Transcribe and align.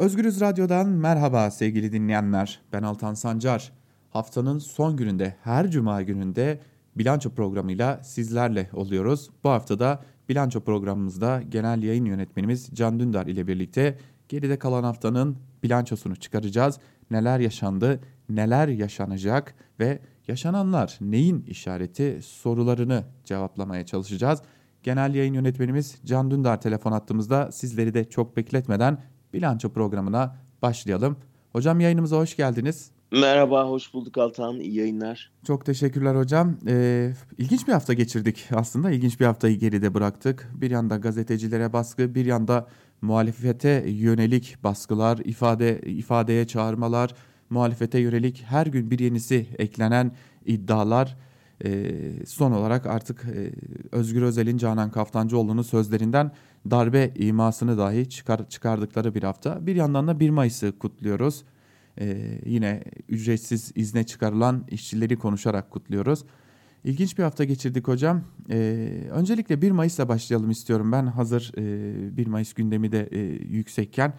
Özgürüz 0.00 0.40
Radyo'dan 0.40 0.88
merhaba 0.88 1.50
sevgili 1.50 1.92
dinleyenler. 1.92 2.60
Ben 2.72 2.82
Altan 2.82 3.14
Sancar. 3.14 3.72
Haftanın 4.10 4.58
son 4.58 4.96
gününde 4.96 5.34
her 5.42 5.70
cuma 5.70 6.02
gününde 6.02 6.60
bilanço 6.96 7.30
programıyla 7.30 8.00
sizlerle 8.04 8.70
oluyoruz. 8.72 9.30
Bu 9.44 9.50
haftada 9.50 10.02
bilanço 10.28 10.60
programımızda 10.60 11.42
genel 11.48 11.82
yayın 11.82 12.04
yönetmenimiz 12.04 12.70
Can 12.74 13.00
Dündar 13.00 13.26
ile 13.26 13.46
birlikte 13.46 13.98
geride 14.28 14.58
kalan 14.58 14.82
haftanın 14.84 15.36
bilançosunu 15.62 16.16
çıkaracağız. 16.16 16.78
Neler 17.10 17.40
yaşandı, 17.40 18.00
neler 18.28 18.68
yaşanacak 18.68 19.54
ve 19.80 19.98
yaşananlar 20.28 20.98
neyin 21.00 21.42
işareti 21.42 22.18
sorularını 22.22 23.04
cevaplamaya 23.24 23.86
çalışacağız. 23.86 24.42
Genel 24.82 25.14
yayın 25.14 25.34
yönetmenimiz 25.34 25.98
Can 26.04 26.30
Dündar 26.30 26.60
telefon 26.60 26.92
attığımızda 26.92 27.52
sizleri 27.52 27.94
de 27.94 28.04
çok 28.04 28.36
bekletmeden 28.36 28.98
bilanço 29.32 29.68
programına 29.68 30.36
başlayalım. 30.62 31.16
Hocam 31.52 31.80
yayınımıza 31.80 32.16
hoş 32.16 32.36
geldiniz. 32.36 32.90
Merhaba, 33.12 33.68
hoş 33.68 33.94
bulduk 33.94 34.18
Altan. 34.18 34.60
İyi 34.60 34.74
yayınlar. 34.74 35.32
Çok 35.46 35.66
teşekkürler 35.66 36.14
hocam. 36.14 36.56
Ee, 36.66 37.12
ilginç 37.38 37.68
bir 37.68 37.72
hafta 37.72 37.92
geçirdik 37.92 38.48
aslında. 38.54 38.90
İlginç 38.90 39.20
bir 39.20 39.24
haftayı 39.24 39.58
geride 39.58 39.94
bıraktık. 39.94 40.50
Bir 40.54 40.70
yanda 40.70 40.96
gazetecilere 40.96 41.72
baskı, 41.72 42.14
bir 42.14 42.26
yanda 42.26 42.66
muhalefete 43.00 43.84
yönelik 43.86 44.56
baskılar, 44.64 45.18
ifade 45.18 45.80
ifadeye 45.80 46.46
çağırmalar, 46.46 47.14
muhalefete 47.50 47.98
yönelik 47.98 48.44
her 48.46 48.66
gün 48.66 48.90
bir 48.90 48.98
yenisi 48.98 49.46
eklenen 49.58 50.12
iddialar. 50.46 51.16
Ee, 51.64 51.92
son 52.26 52.52
olarak 52.52 52.86
artık 52.86 53.24
e, 53.24 53.52
Özgür 53.92 54.22
Özel'in 54.22 54.58
Canan 54.58 54.90
Kaftancıoğlu'nun 54.90 55.62
sözlerinden 55.62 56.32
darbe 56.70 57.12
imasını 57.16 57.78
dahi 57.78 58.08
çıkar, 58.08 58.48
çıkardıkları 58.48 59.14
bir 59.14 59.22
hafta. 59.22 59.66
Bir 59.66 59.76
yandan 59.76 60.08
da 60.08 60.20
1 60.20 60.30
Mayıs'ı 60.30 60.78
kutluyoruz. 60.78 61.44
Ee, 62.00 62.40
yine 62.46 62.84
ücretsiz 63.08 63.72
izne 63.74 64.04
çıkarılan 64.04 64.64
işçileri 64.70 65.16
konuşarak 65.16 65.70
kutluyoruz. 65.70 66.24
İlginç 66.84 67.18
bir 67.18 67.22
hafta 67.22 67.44
geçirdik 67.44 67.88
hocam. 67.88 68.22
Ee, 68.50 69.08
öncelikle 69.10 69.62
1 69.62 69.70
Mayıs'la 69.70 70.08
başlayalım 70.08 70.50
istiyorum 70.50 70.92
ben 70.92 71.06
hazır 71.06 71.52
e, 71.58 72.16
1 72.16 72.26
Mayıs 72.26 72.52
gündemi 72.52 72.92
de 72.92 73.08
e, 73.12 73.18
yüksekken. 73.54 74.12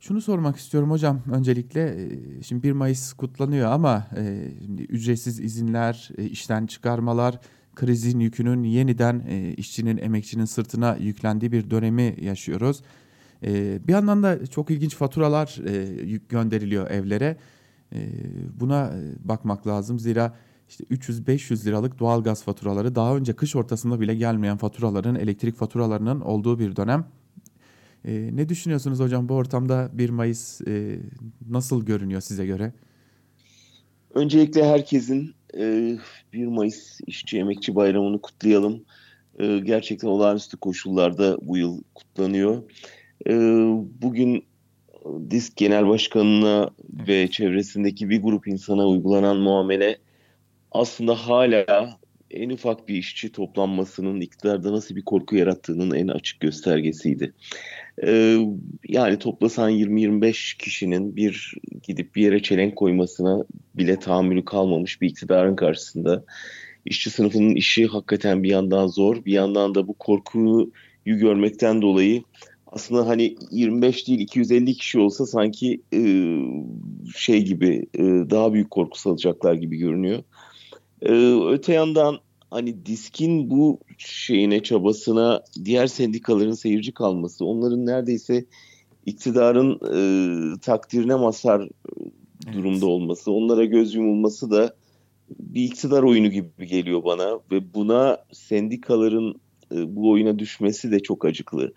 Şunu 0.00 0.20
sormak 0.20 0.56
istiyorum 0.56 0.90
hocam 0.90 1.20
öncelikle 1.32 2.02
e, 2.02 2.42
şimdi 2.42 2.62
1 2.62 2.72
Mayıs 2.72 3.12
kutlanıyor 3.12 3.70
ama 3.70 4.06
e, 4.16 4.52
şimdi 4.64 4.82
ücretsiz 4.82 5.40
izinler, 5.40 6.10
e, 6.18 6.24
işten 6.24 6.66
çıkarmalar, 6.66 7.40
krizin 7.76 8.20
yükünün 8.20 8.64
yeniden 8.64 9.22
e, 9.28 9.54
işçinin, 9.54 9.96
emekçinin 9.96 10.44
sırtına 10.44 10.96
yüklendiği 10.96 11.52
bir 11.52 11.70
dönemi 11.70 12.16
yaşıyoruz. 12.20 12.82
E, 13.42 13.80
bir 13.88 13.92
yandan 13.92 14.22
da 14.22 14.46
çok 14.46 14.70
ilginç 14.70 14.94
faturalar 14.94 15.58
e, 15.66 16.16
gönderiliyor 16.28 16.90
evlere. 16.90 17.36
E, 17.92 17.98
buna 18.60 18.92
bakmak 19.24 19.66
lazım 19.66 19.98
zira 19.98 20.34
işte 20.68 20.84
300-500 20.84 21.66
liralık 21.66 21.98
doğal 21.98 22.22
gaz 22.22 22.42
faturaları 22.42 22.94
daha 22.94 23.16
önce 23.16 23.32
kış 23.32 23.56
ortasında 23.56 24.00
bile 24.00 24.14
gelmeyen 24.14 24.56
faturaların, 24.56 25.14
elektrik 25.14 25.56
faturalarının 25.56 26.20
olduğu 26.20 26.58
bir 26.58 26.76
dönem. 26.76 27.06
E, 28.04 28.30
ne 28.32 28.48
düşünüyorsunuz 28.48 29.00
hocam 29.00 29.28
bu 29.28 29.34
ortamda 29.34 29.90
1 29.92 30.10
Mayıs 30.10 30.60
e, 30.60 30.98
nasıl 31.48 31.86
görünüyor 31.86 32.20
size 32.20 32.46
göre? 32.46 32.72
Öncelikle 34.16 34.64
herkesin 34.64 35.34
e, 35.58 35.96
1 36.32 36.46
Mayıs 36.46 37.00
İşçi 37.06 37.38
Emekçi 37.38 37.74
Bayramı'nı 37.74 38.20
kutlayalım. 38.20 38.84
E, 39.38 39.58
gerçekten 39.58 40.08
olağanüstü 40.08 40.56
koşullarda 40.56 41.38
bu 41.42 41.56
yıl 41.56 41.82
kutlanıyor. 41.94 42.62
E, 43.26 43.32
bugün 44.02 44.44
DİSK 45.30 45.56
Genel 45.56 45.88
Başkanı'na 45.88 46.70
ve 47.08 47.28
çevresindeki 47.30 48.08
bir 48.08 48.22
grup 48.22 48.48
insana 48.48 48.86
uygulanan 48.86 49.36
muamele 49.36 49.98
aslında 50.72 51.14
hala 51.14 51.98
en 52.36 52.50
ufak 52.50 52.88
bir 52.88 52.94
işçi 52.94 53.32
toplanmasının 53.32 54.20
iktidarda 54.20 54.72
nasıl 54.72 54.96
bir 54.96 55.02
korku 55.02 55.36
yarattığının 55.36 55.94
en 55.94 56.08
açık 56.08 56.40
göstergesiydi. 56.40 57.32
Ee, 58.02 58.38
yani 58.88 59.18
toplasan 59.18 59.70
20-25 59.70 60.58
kişinin 60.58 61.16
bir 61.16 61.54
gidip 61.82 62.14
bir 62.14 62.22
yere 62.22 62.42
çelenk 62.42 62.76
koymasına 62.76 63.44
bile 63.74 63.98
tahammülü 63.98 64.44
kalmamış 64.44 65.00
bir 65.00 65.08
iktidarın 65.08 65.56
karşısında 65.56 66.24
işçi 66.84 67.10
sınıfının 67.10 67.54
işi 67.54 67.86
hakikaten 67.86 68.42
bir 68.42 68.50
yandan 68.50 68.86
zor, 68.86 69.24
bir 69.24 69.32
yandan 69.32 69.74
da 69.74 69.88
bu 69.88 69.94
korkuyu 69.94 70.70
görmekten 71.04 71.82
dolayı 71.82 72.22
aslında 72.66 73.08
hani 73.08 73.36
25 73.50 74.08
değil 74.08 74.20
250 74.20 74.74
kişi 74.74 74.98
olsa 74.98 75.26
sanki 75.26 75.80
e, 75.92 76.00
şey 77.16 77.44
gibi 77.44 77.86
e, 77.94 78.02
daha 78.30 78.52
büyük 78.52 78.70
korku 78.70 79.00
salacaklar 79.00 79.54
gibi 79.54 79.76
görünüyor. 79.76 80.22
E, 81.02 81.12
öte 81.52 81.72
yandan 81.72 82.18
hani 82.50 82.86
diskin 82.86 83.50
bu 83.50 83.80
şeyine 83.98 84.62
çabasına 84.62 85.42
diğer 85.64 85.86
sendikaların 85.86 86.52
seyirci 86.52 86.92
kalması, 86.94 87.44
onların 87.44 87.86
neredeyse 87.86 88.44
iktidarın 89.06 89.72
e, 89.74 90.60
takdirine 90.60 91.14
mazhar 91.14 91.60
evet. 91.60 92.54
durumda 92.54 92.86
olması, 92.86 93.32
onlara 93.32 93.64
göz 93.64 93.94
yumulması 93.94 94.50
da 94.50 94.74
bir 95.30 95.64
iktidar 95.64 96.02
oyunu 96.02 96.30
gibi 96.30 96.66
geliyor 96.66 97.04
bana 97.04 97.40
ve 97.52 97.74
buna 97.74 98.18
sendikaların 98.32 99.34
e, 99.74 99.96
bu 99.96 100.10
oyuna 100.10 100.38
düşmesi 100.38 100.90
de 100.90 101.00
çok 101.00 101.24
acıklı. 101.24 101.72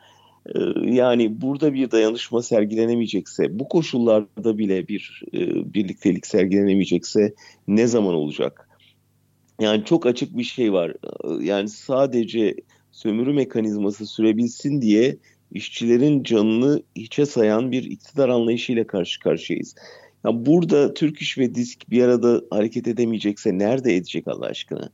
E, 0.55 0.59
yani 0.85 1.41
burada 1.41 1.73
bir 1.73 1.91
dayanışma 1.91 2.41
sergilenemeyecekse, 2.41 3.59
bu 3.59 3.67
koşullarda 3.67 4.57
bile 4.57 4.87
bir 4.87 5.23
e, 5.33 5.39
birliktelik 5.73 6.27
sergilenemeyecekse 6.27 7.33
ne 7.67 7.87
zaman 7.87 8.13
olacak? 8.13 8.68
Yani 9.59 9.85
çok 9.85 10.05
açık 10.05 10.37
bir 10.37 10.43
şey 10.43 10.73
var. 10.73 10.93
Yani 11.41 11.69
sadece 11.69 12.55
sömürü 12.91 13.33
mekanizması 13.33 14.05
sürebilsin 14.05 14.81
diye 14.81 15.17
işçilerin 15.51 16.23
canını 16.23 16.83
hiçe 16.95 17.25
sayan 17.25 17.71
bir 17.71 17.83
iktidar 17.83 18.29
anlayışıyla 18.29 18.87
karşı 18.87 19.19
karşıyayız. 19.19 19.75
Ya 20.25 20.45
burada 20.45 20.93
Türk 20.93 21.21
İş 21.21 21.37
ve 21.37 21.55
Disk 21.55 21.89
bir 21.89 22.03
arada 22.03 22.41
hareket 22.49 22.87
edemeyecekse 22.87 23.57
nerede 23.57 23.95
edecek 23.95 24.27
Allah 24.27 24.45
aşkına? 24.45 24.89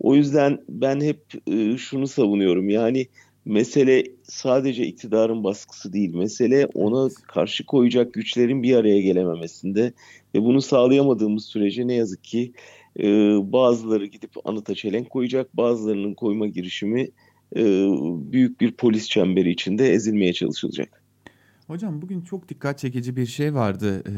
O 0.00 0.14
yüzden 0.14 0.58
ben 0.68 1.00
hep 1.00 1.20
e, 1.46 1.76
şunu 1.76 2.06
savunuyorum. 2.06 2.68
Yani 2.68 3.06
mesele 3.44 4.04
sadece 4.22 4.86
iktidarın 4.86 5.44
baskısı 5.44 5.92
değil. 5.92 6.14
Mesele 6.14 6.66
ona 6.74 7.08
karşı 7.28 7.66
koyacak 7.66 8.14
güçlerin 8.14 8.62
bir 8.62 8.76
araya 8.76 9.00
gelememesinde 9.00 9.92
ve 10.34 10.42
bunu 10.42 10.62
sağlayamadığımız 10.62 11.44
sürece 11.44 11.86
ne 11.86 11.94
yazık 11.94 12.24
ki 12.24 12.52
e, 13.02 13.06
bazıları 13.52 14.06
gidip 14.06 14.30
anıta 14.44 14.74
çelenk 14.74 15.10
koyacak, 15.10 15.56
bazılarının 15.56 16.14
koyma 16.14 16.46
girişimi 16.46 17.08
e, 17.56 17.62
büyük 18.32 18.60
bir 18.60 18.72
polis 18.72 19.08
çemberi 19.08 19.50
içinde 19.50 19.92
ezilmeye 19.92 20.32
çalışılacak. 20.32 21.02
Hocam 21.66 22.02
bugün 22.02 22.20
çok 22.20 22.48
dikkat 22.48 22.78
çekici 22.78 23.16
bir 23.16 23.26
şey 23.26 23.54
vardı. 23.54 24.02
E, 24.06 24.14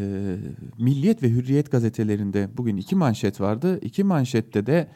Milliyet 0.82 1.22
ve 1.22 1.30
Hürriyet 1.30 1.70
gazetelerinde 1.70 2.48
bugün 2.56 2.76
iki 2.76 2.96
manşet 2.96 3.40
vardı. 3.40 3.78
İki 3.82 4.04
manşette 4.04 4.66
de 4.66 4.88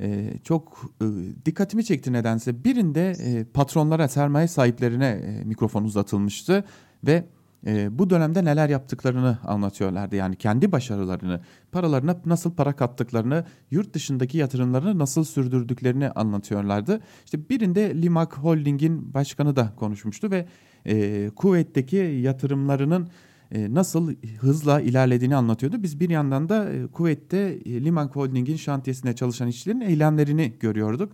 e, 0.00 0.32
çok 0.44 0.90
e, 1.02 1.06
dikkatimi 1.46 1.84
çekti 1.84 2.12
nedense. 2.12 2.64
Birinde 2.64 3.10
e, 3.10 3.44
patronlara, 3.44 4.08
sermaye 4.08 4.48
sahiplerine 4.48 5.06
e, 5.06 5.44
mikrofon 5.44 5.84
uzatılmıştı 5.84 6.64
ve 7.06 7.24
e, 7.66 7.98
bu 7.98 8.10
dönemde 8.10 8.44
neler 8.44 8.68
yaptıklarını 8.68 9.38
anlatıyorlardı. 9.44 10.16
Yani 10.16 10.36
kendi 10.36 10.72
başarılarını, 10.72 11.40
paralarına 11.72 12.16
nasıl 12.26 12.54
para 12.54 12.72
kattıklarını, 12.76 13.44
yurt 13.70 13.94
dışındaki 13.94 14.38
yatırımlarını 14.38 14.98
nasıl 14.98 15.24
sürdürdüklerini 15.24 16.10
anlatıyorlardı. 16.10 17.00
İşte 17.24 17.48
birinde 17.48 18.02
Limak 18.02 18.38
Holding'in 18.38 19.14
başkanı 19.14 19.56
da 19.56 19.72
konuşmuştu 19.76 20.30
ve 20.30 20.46
e, 20.86 21.30
kuvvetteki 21.36 21.96
yatırımlarının 21.96 23.08
e, 23.52 23.74
nasıl 23.74 24.14
hızla 24.38 24.80
ilerlediğini 24.80 25.36
anlatıyordu. 25.36 25.82
Biz 25.82 26.00
bir 26.00 26.10
yandan 26.10 26.48
da 26.48 26.72
e, 26.72 26.86
kuvvette 26.86 27.38
e, 27.38 27.84
Limak 27.84 28.16
Holding'in 28.16 28.56
şantiyesinde 28.56 29.14
çalışan 29.14 29.48
işçilerin 29.48 29.80
eylemlerini 29.80 30.52
görüyorduk. 30.60 31.12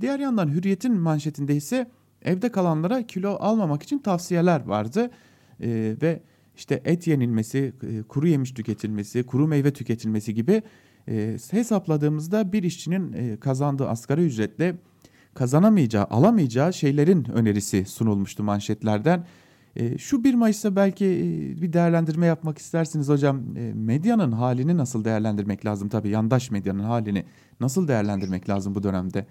Diğer 0.00 0.18
yandan 0.18 0.48
Hürriyet'in 0.48 0.94
manşetinde 0.94 1.56
ise 1.56 1.90
evde 2.22 2.48
kalanlara 2.48 3.06
kilo 3.06 3.36
almamak 3.40 3.82
için 3.82 3.98
tavsiyeler 3.98 4.64
vardı 4.64 5.10
e, 5.60 5.96
ve 6.02 6.20
işte 6.56 6.82
et 6.84 7.06
yenilmesi, 7.06 7.72
e, 7.82 8.02
kuru 8.02 8.28
yemiş 8.28 8.54
tüketilmesi, 8.54 9.22
kuru 9.22 9.48
meyve 9.48 9.72
tüketilmesi 9.72 10.34
gibi 10.34 10.62
e, 11.08 11.36
hesapladığımızda 11.50 12.52
bir 12.52 12.62
işçinin 12.62 13.12
e, 13.12 13.36
kazandığı 13.36 13.88
asgari 13.88 14.24
ücretle 14.24 14.76
kazanamayacağı, 15.34 16.04
alamayacağı 16.04 16.72
şeylerin 16.72 17.24
önerisi 17.34 17.84
sunulmuştu 17.84 18.42
manşetlerden. 18.42 19.26
E, 19.76 19.98
şu 19.98 20.24
1 20.24 20.34
Mayıs'ta 20.34 20.76
belki 20.76 21.04
e, 21.04 21.62
bir 21.62 21.72
değerlendirme 21.72 22.26
yapmak 22.26 22.58
istersiniz 22.58 23.08
hocam. 23.08 23.56
E, 23.56 23.72
medyanın 23.74 24.32
halini 24.32 24.76
nasıl 24.76 25.04
değerlendirmek 25.04 25.66
lazım? 25.66 25.88
Tabii 25.88 26.08
yandaş 26.08 26.50
medyanın 26.50 26.82
halini 26.82 27.24
nasıl 27.60 27.88
değerlendirmek 27.88 28.48
lazım 28.48 28.74
bu 28.74 28.82
dönemde? 28.82 29.26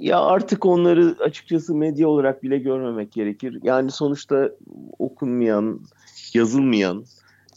Ya 0.00 0.20
artık 0.20 0.66
onları 0.66 1.16
açıkçası 1.20 1.74
medya 1.74 2.08
olarak 2.08 2.42
bile 2.42 2.58
görmemek 2.58 3.12
gerekir. 3.12 3.58
Yani 3.62 3.90
sonuçta 3.90 4.50
okunmayan, 4.98 5.80
yazılmayan, 6.34 7.04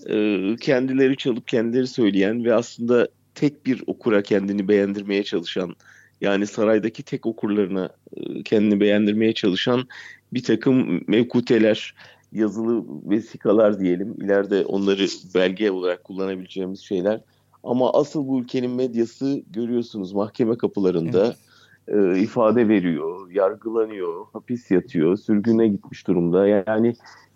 e, 0.10 0.56
kendileri 0.62 1.18
çalıp 1.18 1.48
kendileri 1.48 1.88
söyleyen 1.88 2.46
ve 2.46 2.54
aslında 2.54 3.08
tek 3.36 3.66
bir 3.66 3.84
okura 3.88 4.24
kendini 4.24 4.68
beğendirmeye 4.68 5.24
çalışan 5.24 5.76
yani 6.22 6.48
saraydaki 6.48 7.04
tek 7.04 7.26
okurlarına 7.26 7.90
e, 8.18 8.44
kendini 8.44 8.80
beğendirmeye 8.80 9.34
çalışan 9.34 9.88
bir 10.34 10.44
takım 10.44 11.02
mevkuteler, 11.08 11.96
yazılı 12.32 12.84
vesikalar 13.10 13.80
diyelim. 13.80 14.16
İleride 14.22 14.66
onları 14.66 15.08
belge 15.36 15.72
olarak 15.72 16.04
kullanabileceğimiz 16.04 16.80
şeyler. 16.80 17.22
Ama 17.64 17.94
asıl 17.94 18.28
bu 18.28 18.40
ülkenin 18.40 18.72
medyası 18.72 19.42
görüyorsunuz 19.54 20.14
mahkeme 20.14 20.58
kapılarında. 20.58 21.26
Evet 21.26 21.51
e, 21.92 22.20
ifade 22.20 22.68
veriyor, 22.68 23.32
yargılanıyor, 23.32 24.26
hapis 24.34 24.72
yatıyor, 24.72 25.18
sürgüne 25.18 25.68
gitmiş 25.68 26.08
durumda. 26.08 26.48
Yani 26.48 26.88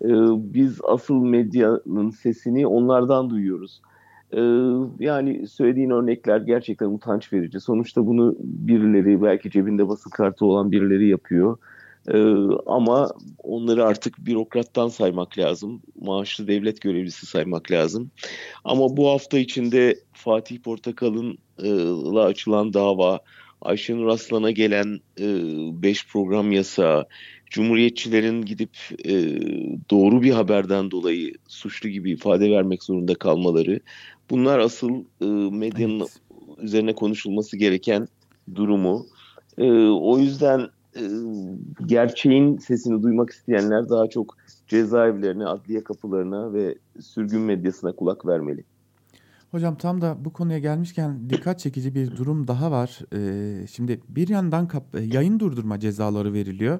e, 0.04 0.10
biz 0.54 0.80
asıl 0.84 1.14
medyanın 1.14 2.10
sesini 2.10 2.66
onlardan 2.66 3.30
duyuyoruz. 3.30 3.80
E, 4.32 4.40
yani 5.04 5.46
söylediğin 5.48 5.90
örnekler 5.90 6.40
gerçekten 6.40 6.86
utanç 6.86 7.32
verici. 7.32 7.60
Sonuçta 7.60 8.06
bunu 8.06 8.36
birileri, 8.40 9.22
belki 9.22 9.50
cebinde 9.50 9.88
basın 9.88 10.10
kartı 10.10 10.46
olan 10.46 10.72
birileri 10.72 11.08
yapıyor. 11.08 11.58
Ama 12.66 13.10
onları 13.42 13.84
artık 13.84 14.26
bürokrattan 14.26 14.88
saymak 14.88 15.38
lazım. 15.38 15.82
Maaşlı 16.00 16.48
devlet 16.48 16.80
görevlisi 16.80 17.26
saymak 17.26 17.70
lazım. 17.70 18.10
Ama 18.64 18.96
bu 18.96 19.08
hafta 19.08 19.38
içinde 19.38 19.98
Fatih 20.12 20.58
Portakal'ınla 20.60 22.24
açılan 22.24 22.74
dava, 22.74 23.20
Ayşenur 23.62 24.06
Aslan'a 24.06 24.50
gelen 24.50 25.00
5 25.18 25.98
e, 25.98 26.06
program 26.12 26.52
yasağı, 26.52 27.06
Cumhuriyetçilerin 27.50 28.42
gidip 28.42 28.76
e, 29.04 29.12
doğru 29.90 30.22
bir 30.22 30.30
haberden 30.30 30.90
dolayı 30.90 31.32
suçlu 31.48 31.88
gibi 31.88 32.10
ifade 32.10 32.50
vermek 32.50 32.82
zorunda 32.82 33.14
kalmaları, 33.14 33.80
bunlar 34.30 34.58
asıl 34.58 35.04
e, 35.20 35.24
medyanın 35.56 36.00
evet. 36.00 36.20
üzerine 36.58 36.94
konuşulması 36.94 37.56
gereken 37.56 38.08
durumu. 38.54 39.06
E, 39.58 39.70
o 39.88 40.18
yüzden 40.18 40.68
e, 40.96 41.02
gerçeğin 41.86 42.58
sesini 42.58 43.02
duymak 43.02 43.30
isteyenler 43.30 43.88
daha 43.88 44.06
çok 44.06 44.36
cezaevlerine, 44.68 45.46
adliye 45.46 45.84
kapılarına 45.84 46.52
ve 46.52 46.74
sürgün 47.00 47.40
medyasına 47.40 47.92
kulak 47.92 48.26
vermeli. 48.26 48.64
Hocam 49.56 49.74
tam 49.76 50.00
da 50.00 50.16
bu 50.24 50.32
konuya 50.32 50.58
gelmişken 50.58 51.30
dikkat 51.30 51.58
çekici 51.58 51.94
bir 51.94 52.16
durum 52.16 52.48
daha 52.48 52.70
var. 52.70 52.98
Ee, 53.14 53.66
şimdi 53.66 54.00
bir 54.08 54.28
yandan 54.28 54.68
kap- 54.68 54.94
e, 54.94 55.00
yayın 55.00 55.40
durdurma 55.40 55.80
cezaları 55.80 56.32
veriliyor. 56.32 56.78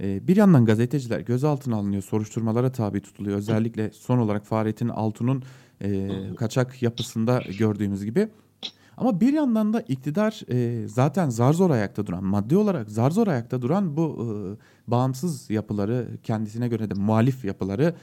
Ee, 0.00 0.28
bir 0.28 0.36
yandan 0.36 0.64
gazeteciler 0.64 1.20
gözaltına 1.20 1.76
alınıyor, 1.76 2.02
soruşturmalara 2.02 2.72
tabi 2.72 3.00
tutuluyor. 3.00 3.36
Özellikle 3.36 3.90
son 3.90 4.18
olarak 4.18 4.44
Fahrettin 4.46 4.88
Altun'un 4.88 5.42
e, 5.82 6.10
kaçak 6.36 6.82
yapısında 6.82 7.42
gördüğümüz 7.58 8.04
gibi. 8.04 8.28
Ama 8.96 9.20
bir 9.20 9.32
yandan 9.32 9.72
da 9.72 9.80
iktidar 9.80 10.42
e, 10.50 10.88
zaten 10.88 11.30
zar 11.30 11.52
zor 11.52 11.70
ayakta 11.70 12.06
duran, 12.06 12.24
maddi 12.24 12.56
olarak 12.56 12.90
zar 12.90 13.10
zor 13.10 13.26
ayakta 13.26 13.62
duran 13.62 13.96
bu 13.96 14.06
e, 14.20 14.90
bağımsız 14.90 15.50
yapıları, 15.50 16.08
kendisine 16.22 16.68
göre 16.68 16.90
de 16.90 16.94
muhalif 16.94 17.44
yapıları 17.44 17.94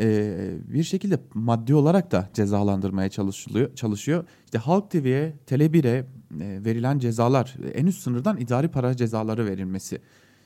e, 0.00 0.36
bir 0.68 0.82
şekilde 0.82 1.18
maddi 1.34 1.74
olarak 1.74 2.12
da 2.12 2.28
cezalandırmaya 2.34 3.08
çalışılıyor, 3.08 3.74
çalışıyor. 3.74 4.24
İşte 4.44 4.58
Halk 4.58 4.90
TV'ye, 4.90 5.36
Tele1'e 5.46 6.06
e, 6.40 6.64
verilen 6.64 6.98
cezalar, 6.98 7.56
en 7.74 7.86
üst 7.86 8.02
sınırdan 8.02 8.36
idari 8.36 8.68
para 8.68 8.96
cezaları 8.96 9.46
verilmesi. 9.46 10.00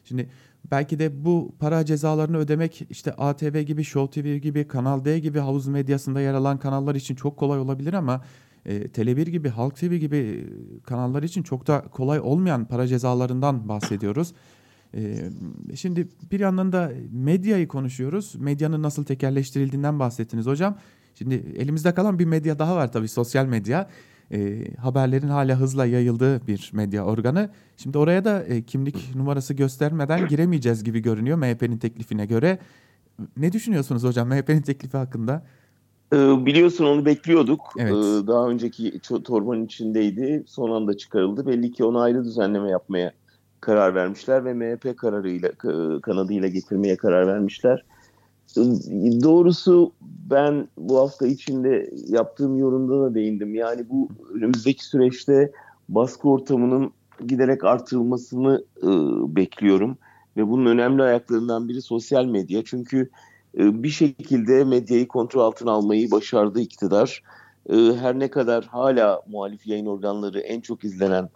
Şimdi 0.04 0.28
belki 0.70 0.98
de 0.98 1.24
bu 1.24 1.54
para 1.58 1.84
cezalarını 1.84 2.36
ödemek 2.36 2.86
işte 2.90 3.12
ATV 3.12 3.60
gibi, 3.60 3.84
Show 3.84 4.22
TV 4.22 4.36
gibi, 4.36 4.68
Kanal 4.68 5.04
D 5.04 5.18
gibi 5.18 5.38
havuz 5.38 5.66
medyasında 5.66 6.20
yer 6.20 6.34
alan 6.34 6.58
kanallar 6.58 6.94
için 6.94 7.14
çok 7.14 7.36
kolay 7.36 7.60
olabilir 7.60 7.92
ama 7.92 8.24
e, 8.66 8.88
Tele1 8.88 9.30
gibi, 9.30 9.48
Halk 9.48 9.76
TV 9.76 9.94
gibi 9.94 10.48
kanallar 10.84 11.22
için 11.22 11.42
çok 11.42 11.66
da 11.66 11.80
kolay 11.80 12.20
olmayan 12.20 12.64
para 12.64 12.86
cezalarından 12.86 13.68
bahsediyoruz. 13.68 14.34
Ee, 14.94 15.30
şimdi 15.74 16.08
bir 16.32 16.40
yandan 16.40 16.72
da 16.72 16.92
medyayı 17.12 17.68
konuşuyoruz. 17.68 18.34
Medyanın 18.38 18.82
nasıl 18.82 19.04
tekerleştirildiğinden 19.04 19.98
bahsettiniz 19.98 20.46
hocam. 20.46 20.78
Şimdi 21.14 21.34
elimizde 21.34 21.94
kalan 21.94 22.18
bir 22.18 22.24
medya 22.24 22.58
daha 22.58 22.76
var 22.76 22.92
tabii 22.92 23.08
sosyal 23.08 23.46
medya. 23.46 23.88
E, 24.32 24.64
haberlerin 24.74 25.28
hala 25.28 25.60
hızla 25.60 25.86
yayıldığı 25.86 26.46
bir 26.46 26.70
medya 26.72 27.04
organı. 27.04 27.50
Şimdi 27.76 27.98
oraya 27.98 28.24
da 28.24 28.44
e, 28.44 28.62
kimlik 28.62 29.14
numarası 29.14 29.54
göstermeden 29.54 30.28
giremeyeceğiz 30.28 30.84
gibi 30.84 31.00
görünüyor 31.00 31.38
MHP'nin 31.38 31.78
teklifine 31.78 32.26
göre. 32.26 32.58
Ne 33.36 33.52
düşünüyorsunuz 33.52 34.04
hocam 34.04 34.28
MHP'nin 34.28 34.62
teklifi 34.62 34.96
hakkında? 34.96 35.46
Ee, 36.12 36.46
biliyorsun 36.46 36.84
onu 36.84 37.04
bekliyorduk. 37.04 37.60
Evet. 37.78 37.92
Daha 38.26 38.48
önceki 38.48 39.00
torbanın 39.24 39.64
içindeydi. 39.64 40.44
Son 40.46 40.70
anda 40.70 40.96
çıkarıldı. 40.96 41.46
Belli 41.46 41.72
ki 41.72 41.84
ona 41.84 42.02
ayrı 42.02 42.24
düzenleme 42.24 42.70
yapmaya 42.70 43.12
karar 43.60 43.94
vermişler 43.94 44.44
ve 44.44 44.54
MHP 44.54 44.98
kararıyla 44.98 45.50
kanadıyla 46.00 46.48
getirmeye 46.48 46.96
karar 46.96 47.26
vermişler. 47.26 47.84
Doğrusu 49.22 49.92
ben 50.30 50.68
bu 50.78 50.98
hafta 50.98 51.26
içinde 51.26 51.90
yaptığım 52.08 52.58
yorumda 52.58 53.00
da 53.00 53.14
değindim. 53.14 53.54
Yani 53.54 53.88
bu 53.90 54.08
önümüzdeki 54.34 54.84
süreçte 54.84 55.52
baskı 55.88 56.28
ortamının 56.28 56.92
giderek 57.26 57.64
artırılmasını 57.64 58.64
e, 58.82 58.88
bekliyorum. 59.36 59.98
Ve 60.36 60.48
bunun 60.48 60.66
önemli 60.66 61.02
ayaklarından 61.02 61.68
biri 61.68 61.82
sosyal 61.82 62.24
medya. 62.24 62.64
Çünkü 62.64 63.10
e, 63.58 63.82
bir 63.82 63.88
şekilde 63.88 64.64
medyayı 64.64 65.08
kontrol 65.08 65.40
altına 65.40 65.70
almayı 65.70 66.10
başardı 66.10 66.60
iktidar. 66.60 67.22
Her 67.70 68.18
ne 68.18 68.28
kadar 68.28 68.64
hala 68.64 69.22
muhalif 69.28 69.66
yayın 69.66 69.86
organları 69.86 70.40
en 70.40 70.60
çok 70.60 70.84
izlenen 70.84 71.28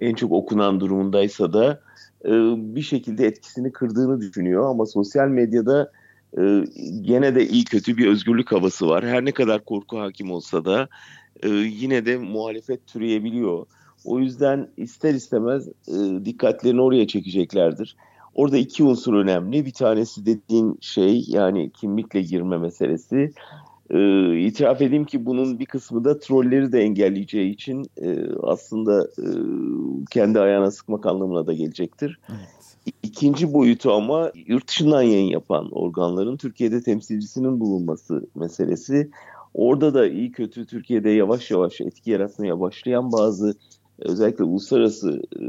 en 0.00 0.14
çok 0.14 0.32
okunan 0.32 0.80
durumundaysa 0.80 1.52
da 1.52 1.80
e, 2.24 2.30
bir 2.74 2.82
şekilde 2.82 3.26
etkisini 3.26 3.72
kırdığını 3.72 4.20
düşünüyor. 4.20 4.70
Ama 4.70 4.86
sosyal 4.86 5.28
medyada 5.28 5.92
e, 6.38 6.64
gene 7.00 7.34
de 7.34 7.48
iyi 7.48 7.64
kötü 7.64 7.96
bir 7.96 8.06
özgürlük 8.06 8.52
havası 8.52 8.88
var. 8.88 9.06
Her 9.06 9.24
ne 9.24 9.32
kadar 9.32 9.64
korku 9.64 9.98
hakim 9.98 10.30
olsa 10.30 10.64
da 10.64 10.88
e, 11.42 11.48
yine 11.48 12.06
de 12.06 12.18
muhalefet 12.18 12.86
türeyebiliyor. 12.86 13.66
O 14.04 14.18
yüzden 14.18 14.68
ister 14.76 15.14
istemez 15.14 15.68
e, 15.68 16.24
dikkatlerini 16.24 16.80
oraya 16.80 17.06
çekeceklerdir. 17.06 17.96
Orada 18.34 18.56
iki 18.56 18.84
unsur 18.84 19.14
önemli. 19.14 19.66
Bir 19.66 19.72
tanesi 19.72 20.26
dediğin 20.26 20.78
şey 20.80 21.24
yani 21.28 21.70
kimlikle 21.70 22.22
girme 22.22 22.58
meselesi. 22.58 23.32
E, 23.90 23.98
itiraf 24.38 24.82
edeyim 24.82 25.04
ki 25.04 25.26
bunun 25.26 25.58
bir 25.58 25.66
kısmı 25.66 26.04
da 26.04 26.18
trolleri 26.18 26.72
de 26.72 26.80
engelleyeceği 26.80 27.52
için 27.52 27.86
e, 28.02 28.32
aslında 28.42 29.04
e, 29.04 29.26
kendi 30.10 30.40
ayağına 30.40 30.70
sıkmak 30.70 31.06
anlamına 31.06 31.46
da 31.46 31.52
gelecektir. 31.52 32.18
Evet. 32.28 32.94
İkinci 33.02 33.52
boyutu 33.52 33.92
ama 33.92 34.32
yurt 34.46 34.68
dışından 34.68 35.02
yayın 35.02 35.30
yapan 35.30 35.68
organların 35.70 36.36
Türkiye'de 36.36 36.82
temsilcisinin 36.82 37.60
bulunması 37.60 38.26
meselesi. 38.34 39.10
Orada 39.54 39.94
da 39.94 40.08
iyi 40.08 40.32
kötü 40.32 40.66
Türkiye'de 40.66 41.10
yavaş 41.10 41.50
yavaş 41.50 41.80
etki 41.80 42.10
yaratmaya 42.10 42.60
başlayan 42.60 43.12
bazı 43.12 43.54
özellikle 43.98 44.44
uluslararası 44.44 45.22
e, 45.40 45.44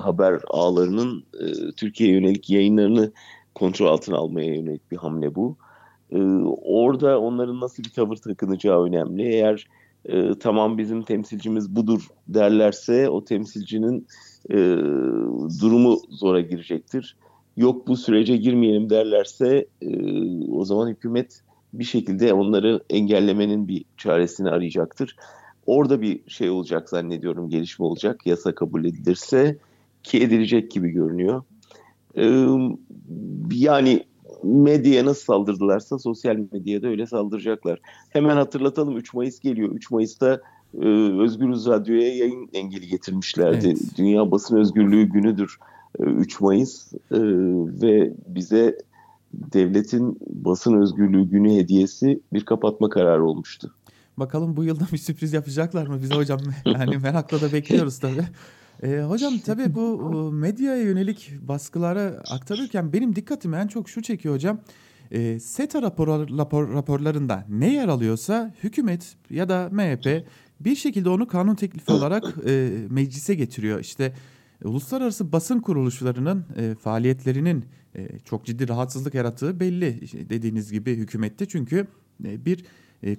haber 0.00 0.40
ağlarının 0.48 1.24
e, 1.40 1.72
Türkiye'ye 1.76 2.16
yönelik 2.16 2.50
yayınlarını 2.50 3.12
kontrol 3.54 3.86
altına 3.86 4.16
almaya 4.16 4.54
yönelik 4.54 4.90
bir 4.90 4.96
hamle 4.96 5.34
bu. 5.34 5.56
Ee, 6.12 6.18
orada 6.62 7.20
onların 7.20 7.60
nasıl 7.60 7.84
bir 7.84 7.90
tavır 7.90 8.16
takınacağı 8.16 8.84
önemli. 8.84 9.22
Eğer 9.22 9.66
e, 10.04 10.38
tamam 10.40 10.78
bizim 10.78 11.02
temsilcimiz 11.02 11.76
budur 11.76 12.08
derlerse 12.28 13.08
o 13.08 13.24
temsilcinin 13.24 14.06
e, 14.50 14.56
durumu 15.60 15.98
zora 16.10 16.40
girecektir. 16.40 17.16
Yok 17.56 17.86
bu 17.86 17.96
sürece 17.96 18.36
girmeyelim 18.36 18.90
derlerse 18.90 19.66
e, 19.82 19.88
o 20.50 20.64
zaman 20.64 20.88
hükümet 20.88 21.42
bir 21.72 21.84
şekilde 21.84 22.32
onları 22.32 22.82
engellemenin 22.90 23.68
bir 23.68 23.84
çaresini 23.96 24.50
arayacaktır. 24.50 25.16
Orada 25.66 26.00
bir 26.00 26.20
şey 26.28 26.50
olacak 26.50 26.88
zannediyorum, 26.88 27.50
gelişme 27.50 27.86
olacak. 27.86 28.26
Yasa 28.26 28.54
kabul 28.54 28.84
edilirse 28.84 29.58
ki 30.02 30.22
edilecek 30.22 30.70
gibi 30.70 30.88
görünüyor. 30.88 31.42
Ee, 32.16 32.56
yani 33.52 34.04
medyaya 34.44 35.06
nasıl 35.06 35.24
saldırdılarsa 35.24 35.98
sosyal 35.98 36.36
medyaya 36.52 36.82
da 36.82 36.86
öyle 36.86 37.06
saldıracaklar. 37.06 37.80
Hemen 38.10 38.36
hatırlatalım 38.36 38.96
3 38.96 39.14
Mayıs 39.14 39.40
geliyor. 39.40 39.68
3 39.68 39.90
Mayıs'ta 39.90 40.40
e, 40.80 40.86
Özgürüz 41.22 41.66
Radyo'ya 41.66 42.16
yayın 42.16 42.48
engeli 42.52 42.88
getirmişlerdi. 42.88 43.66
Evet. 43.66 43.98
Dünya 43.98 44.30
Basın 44.30 44.56
Özgürlüğü 44.56 45.04
günüdür 45.04 45.58
e, 46.00 46.02
3 46.02 46.40
Mayıs 46.40 46.92
e, 46.94 46.98
ve 47.82 48.12
bize 48.26 48.78
devletin 49.32 50.18
basın 50.20 50.74
özgürlüğü 50.74 51.24
günü 51.24 51.54
hediyesi 51.54 52.20
bir 52.32 52.44
kapatma 52.44 52.88
kararı 52.88 53.24
olmuştu. 53.24 53.74
Bakalım 54.16 54.56
bu 54.56 54.64
yılda 54.64 54.84
bir 54.92 54.98
sürpriz 54.98 55.32
yapacaklar 55.32 55.86
mı 55.86 56.02
bize 56.02 56.14
hocam? 56.14 56.40
Yani 56.66 56.98
merakla 56.98 57.40
da 57.40 57.52
bekliyoruz 57.52 57.98
tabii. 57.98 58.24
E, 58.82 59.00
hocam 59.00 59.38
tabii 59.38 59.74
bu 59.74 60.32
medyaya 60.32 60.82
yönelik 60.82 61.32
baskılara 61.48 62.22
aktarırken 62.30 62.92
benim 62.92 63.16
dikkatimi 63.16 63.56
en 63.56 63.66
çok 63.66 63.88
şu 63.88 64.02
çekiyor 64.02 64.34
hocam. 64.34 64.60
E, 65.10 65.40
SETA 65.40 65.82
rapor, 65.82 66.08
rapor, 66.38 66.74
raporlarında 66.74 67.44
ne 67.48 67.72
yer 67.72 67.88
alıyorsa 67.88 68.54
hükümet 68.62 69.16
ya 69.30 69.48
da 69.48 69.68
MHP 69.72 70.26
bir 70.60 70.76
şekilde 70.76 71.08
onu 71.08 71.28
kanun 71.28 71.54
teklifi 71.54 71.92
olarak 71.92 72.24
e, 72.46 72.70
meclise 72.90 73.34
getiriyor. 73.34 73.80
İşte 73.80 74.14
uluslararası 74.64 75.32
basın 75.32 75.60
kuruluşlarının 75.60 76.44
e, 76.56 76.74
faaliyetlerinin 76.74 77.64
e, 77.96 78.08
çok 78.24 78.44
ciddi 78.44 78.68
rahatsızlık 78.68 79.14
yarattığı 79.14 79.60
belli 79.60 80.00
dediğiniz 80.30 80.72
gibi 80.72 80.96
hükümette 80.96 81.46
çünkü 81.46 81.86
e, 82.24 82.44
bir 82.44 82.58
e, 82.58 82.64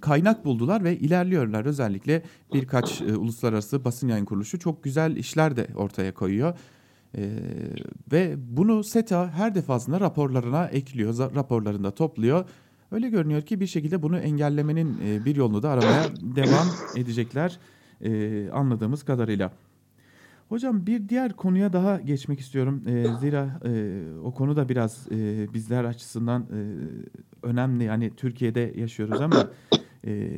kaynak 0.02 0.46
buldular 0.46 0.84
ve 0.84 0.98
ilerliyorlar. 0.98 1.66
Özellikle 1.66 2.24
birkaç 2.54 3.02
e, 3.02 3.16
uluslararası 3.16 3.86
basın 3.86 4.08
yayın 4.08 4.26
kuruluşu 4.26 4.60
çok 4.60 4.84
güzel 4.84 5.16
işler 5.16 5.56
de 5.56 5.68
ortaya 5.76 6.14
koyuyor. 6.14 6.58
E, 7.18 7.30
ve 8.12 8.36
bunu 8.38 8.84
SETA 8.84 9.32
her 9.32 9.56
defasında 9.56 10.00
raporlarına 10.00 10.66
ekliyor, 10.66 11.36
raporlarında 11.36 11.92
topluyor. 11.92 12.46
Öyle 12.92 13.10
görünüyor 13.10 13.42
ki 13.42 13.60
bir 13.60 13.68
şekilde 13.68 14.02
bunu 14.02 14.18
engellemenin 14.18 14.98
e, 15.06 15.26
bir 15.26 15.36
yolunu 15.36 15.64
da 15.64 15.70
aramaya 15.70 16.04
devam 16.22 16.68
edecekler 16.96 17.60
e, 18.02 18.50
anladığımız 18.50 19.04
kadarıyla. 19.04 19.52
Hocam 20.50 20.88
bir 20.88 21.10
diğer 21.10 21.34
konuya 21.34 21.74
daha 21.74 22.02
geçmek 22.02 22.40
istiyorum. 22.40 22.84
E, 22.88 23.06
zira 23.20 23.60
e, 23.66 24.02
o 24.24 24.34
konu 24.34 24.56
da 24.56 24.70
biraz 24.70 25.08
e, 25.12 25.48
bizler 25.54 25.84
açısından 25.84 26.42
e, 26.42 26.60
önemli. 27.48 27.84
Yani 27.84 28.12
Türkiye'de 28.18 28.74
yaşıyoruz 28.76 29.22
ama 29.22 29.50
e, 30.08 30.30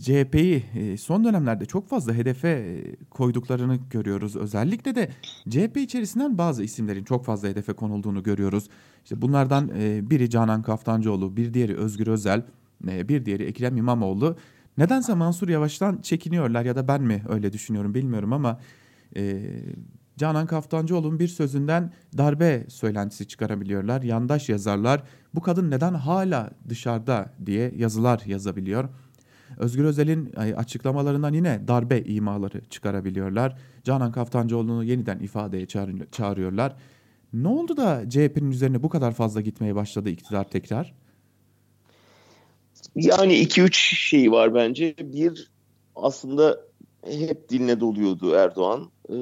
CHP'yi 0.00 0.64
e, 0.74 0.96
son 0.96 1.24
dönemlerde 1.24 1.66
çok 1.66 1.88
fazla 1.88 2.14
hedefe 2.14 2.82
koyduklarını 3.10 3.78
görüyoruz. 3.90 4.36
Özellikle 4.36 4.94
de 4.94 5.08
CHP 5.48 5.76
içerisinden 5.76 6.38
bazı 6.38 6.64
isimlerin 6.64 7.04
çok 7.04 7.24
fazla 7.24 7.48
hedefe 7.48 7.72
konulduğunu 7.72 8.22
görüyoruz. 8.22 8.68
İşte 9.04 9.22
bunlardan 9.22 9.70
e, 9.78 10.10
biri 10.10 10.30
Canan 10.30 10.62
Kaftancıoğlu, 10.62 11.36
bir 11.36 11.54
diğeri 11.54 11.76
Özgür 11.76 12.06
Özel, 12.06 12.42
e, 12.88 13.08
bir 13.08 13.24
diğeri 13.24 13.42
Ekrem 13.42 13.76
İmamoğlu. 13.76 14.36
Nedense 14.78 15.14
Mansur 15.14 15.48
Yavaş'tan 15.48 16.00
çekiniyorlar 16.02 16.64
ya 16.64 16.76
da 16.76 16.88
ben 16.88 17.02
mi 17.02 17.22
öyle 17.28 17.52
düşünüyorum 17.52 17.94
bilmiyorum 17.94 18.32
ama 18.32 18.60
e, 19.16 19.42
Canan 20.18 20.46
Kaftancıoğlu'nun 20.46 21.18
bir 21.18 21.28
sözünden 21.28 21.92
darbe 22.18 22.64
söylentisi 22.68 23.28
çıkarabiliyorlar. 23.28 24.02
Yandaş 24.02 24.48
yazarlar 24.48 25.02
bu 25.34 25.40
kadın 25.40 25.70
neden 25.70 25.94
hala 25.94 26.50
dışarıda 26.68 27.32
diye 27.46 27.72
yazılar 27.76 28.22
yazabiliyor. 28.26 28.88
Özgür 29.58 29.84
Özel'in 29.84 30.32
açıklamalarından 30.32 31.34
yine 31.34 31.68
darbe 31.68 32.00
imaları 32.00 32.64
çıkarabiliyorlar. 32.70 33.58
Canan 33.84 34.12
Kaftancıoğlu'nu 34.12 34.84
yeniden 34.84 35.18
ifadeye 35.18 35.66
çağırıyorlar. 36.10 36.76
Ne 37.32 37.48
oldu 37.48 37.76
da 37.76 38.10
CHP'nin 38.10 38.50
üzerine 38.50 38.82
bu 38.82 38.88
kadar 38.88 39.12
fazla 39.12 39.40
gitmeye 39.40 39.74
başladı 39.74 40.10
iktidar 40.10 40.50
tekrar? 40.50 40.94
Yani 42.96 43.34
iki 43.34 43.62
üç 43.62 43.76
şey 43.96 44.32
var 44.32 44.54
bence. 44.54 44.94
Bir 44.98 45.50
aslında 45.96 46.60
hep 47.06 47.48
diline 47.48 47.80
doluyordu 47.80 48.34
Erdoğan. 48.34 48.90
Ee, 49.10 49.14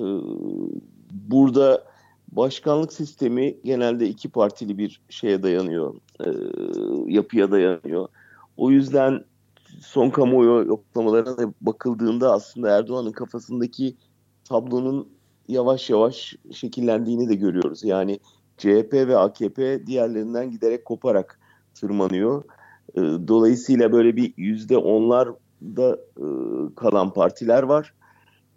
burada 1.11 1.85
başkanlık 2.33 2.93
sistemi 2.93 3.57
genelde 3.65 4.09
iki 4.09 4.29
partili 4.29 4.79
bir 4.79 5.01
şeye 5.09 5.43
dayanıyor, 5.43 5.95
e, 6.21 6.29
yapıya 7.07 7.51
dayanıyor. 7.51 8.09
O 8.57 8.71
yüzden 8.71 9.25
son 9.81 10.11
kamuoyu 10.11 10.67
yoklamalarına 10.67 11.53
bakıldığında 11.61 12.33
aslında 12.33 12.79
Erdoğan'ın 12.79 13.13
kafasındaki 13.13 13.97
tablonun 14.45 15.09
yavaş 15.49 15.91
yavaş 15.91 16.37
şekillendiğini 16.53 17.29
de 17.29 17.35
görüyoruz. 17.35 17.85
Yani 17.85 18.19
CHP 18.59 18.93
ve 18.93 19.17
AKP 19.17 19.87
diğerlerinden 19.87 20.51
giderek 20.51 20.85
koparak 20.85 21.41
tırmanıyor. 21.75 22.45
E, 22.95 23.01
dolayısıyla 23.01 23.93
böyle 23.93 24.17
bir 24.17 24.35
yüzde 24.37 24.77
onlar 24.77 25.29
da 25.63 25.99
e, 26.17 26.27
kalan 26.77 27.13
partiler 27.13 27.63
var. 27.63 27.95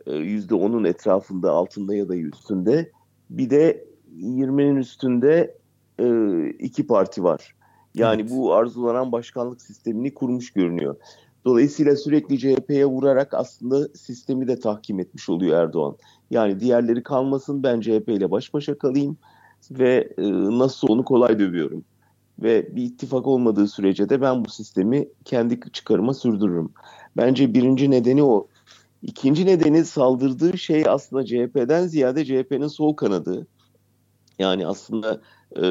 E, 0.08 0.16
yüzde 0.16 0.56
onun 0.56 0.84
etrafında, 0.84 1.52
altında 1.52 1.96
ya 1.96 2.10
da 2.10 2.16
üstünde. 2.16 2.92
Bir 3.30 3.50
de 3.50 3.86
20'nin 4.20 4.76
üstünde 4.76 5.58
e, 6.00 6.48
iki 6.50 6.88
parti 6.88 7.24
var. 7.24 7.56
Yani 7.96 8.22
evet. 8.22 8.32
bu 8.32 8.54
arzulanan 8.54 9.12
başkanlık 9.12 9.62
sistemini 9.62 10.14
kurmuş 10.14 10.52
görünüyor. 10.52 10.96
Dolayısıyla 11.46 11.96
sürekli 11.96 12.40
CHP'ye 12.40 12.86
vurarak 12.86 13.34
aslında 13.34 13.88
sistemi 13.88 14.48
de 14.48 14.60
tahkim 14.60 15.00
etmiş 15.00 15.30
oluyor 15.30 15.64
Erdoğan. 15.64 15.96
Yani 16.32 16.60
diğerleri 16.60 17.04
kalmasın 17.04 17.64
ben 17.64 17.82
CHP 17.82 18.10
ile 18.10 18.32
baş 18.32 18.54
başa 18.54 18.78
kalayım 18.78 19.18
ve 19.72 20.14
e, 20.18 20.24
nasıl 20.32 20.88
onu 20.88 21.06
kolay 21.06 21.40
dövüyorum. 21.40 21.84
Ve 22.40 22.76
bir 22.76 22.84
ittifak 22.84 23.28
olmadığı 23.28 23.68
sürece 23.68 24.10
de 24.10 24.22
ben 24.22 24.46
bu 24.46 24.50
sistemi 24.50 25.08
kendi 25.26 25.60
çıkarıma 25.74 26.14
sürdürürüm. 26.14 26.70
Bence 27.18 27.54
birinci 27.54 27.92
nedeni 27.92 28.24
o. 28.24 28.48
İkinci 29.06 29.46
nedeni 29.46 29.86
saldırdığı 29.86 30.58
şey 30.58 30.84
aslında 30.88 31.26
CHP'den 31.26 31.88
ziyade 31.88 32.26
CHP'nin 32.26 32.68
sol 32.68 32.94
kanadı. 32.94 33.48
Yani 34.40 34.68
aslında 34.68 35.22
e, 35.56 35.64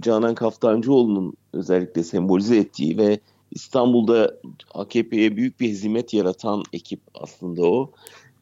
Canan 0.00 0.34
Kaftancıoğlu'nun 0.34 1.32
özellikle 1.52 2.04
sembolize 2.04 2.56
ettiği 2.56 2.98
ve 2.98 3.20
İstanbul'da 3.50 4.34
AKP'ye 4.74 5.36
büyük 5.36 5.60
bir 5.60 5.68
hizmet 5.68 6.14
yaratan 6.14 6.62
ekip 6.72 7.00
aslında 7.14 7.66
o. 7.66 7.90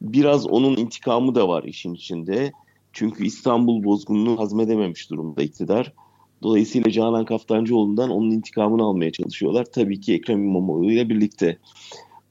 Biraz 0.01 0.47
onun 0.47 0.77
intikamı 0.77 1.35
da 1.35 1.47
var 1.47 1.63
işin 1.63 1.93
içinde. 1.93 2.51
Çünkü 2.93 3.25
İstanbul 3.25 3.83
bozgununu 3.83 4.39
hazmedememiş 4.39 5.09
durumda 5.09 5.43
iktidar. 5.43 5.93
Dolayısıyla 6.43 6.91
Canan 6.91 7.25
Kaftancıoğlu'ndan 7.25 8.09
onun 8.09 8.31
intikamını 8.31 8.83
almaya 8.83 9.11
çalışıyorlar. 9.11 9.65
Tabii 9.65 10.01
ki 10.01 10.13
Ekrem 10.13 10.43
İmamoğlu 10.43 10.91
ile 10.91 11.09
birlikte. 11.09 11.57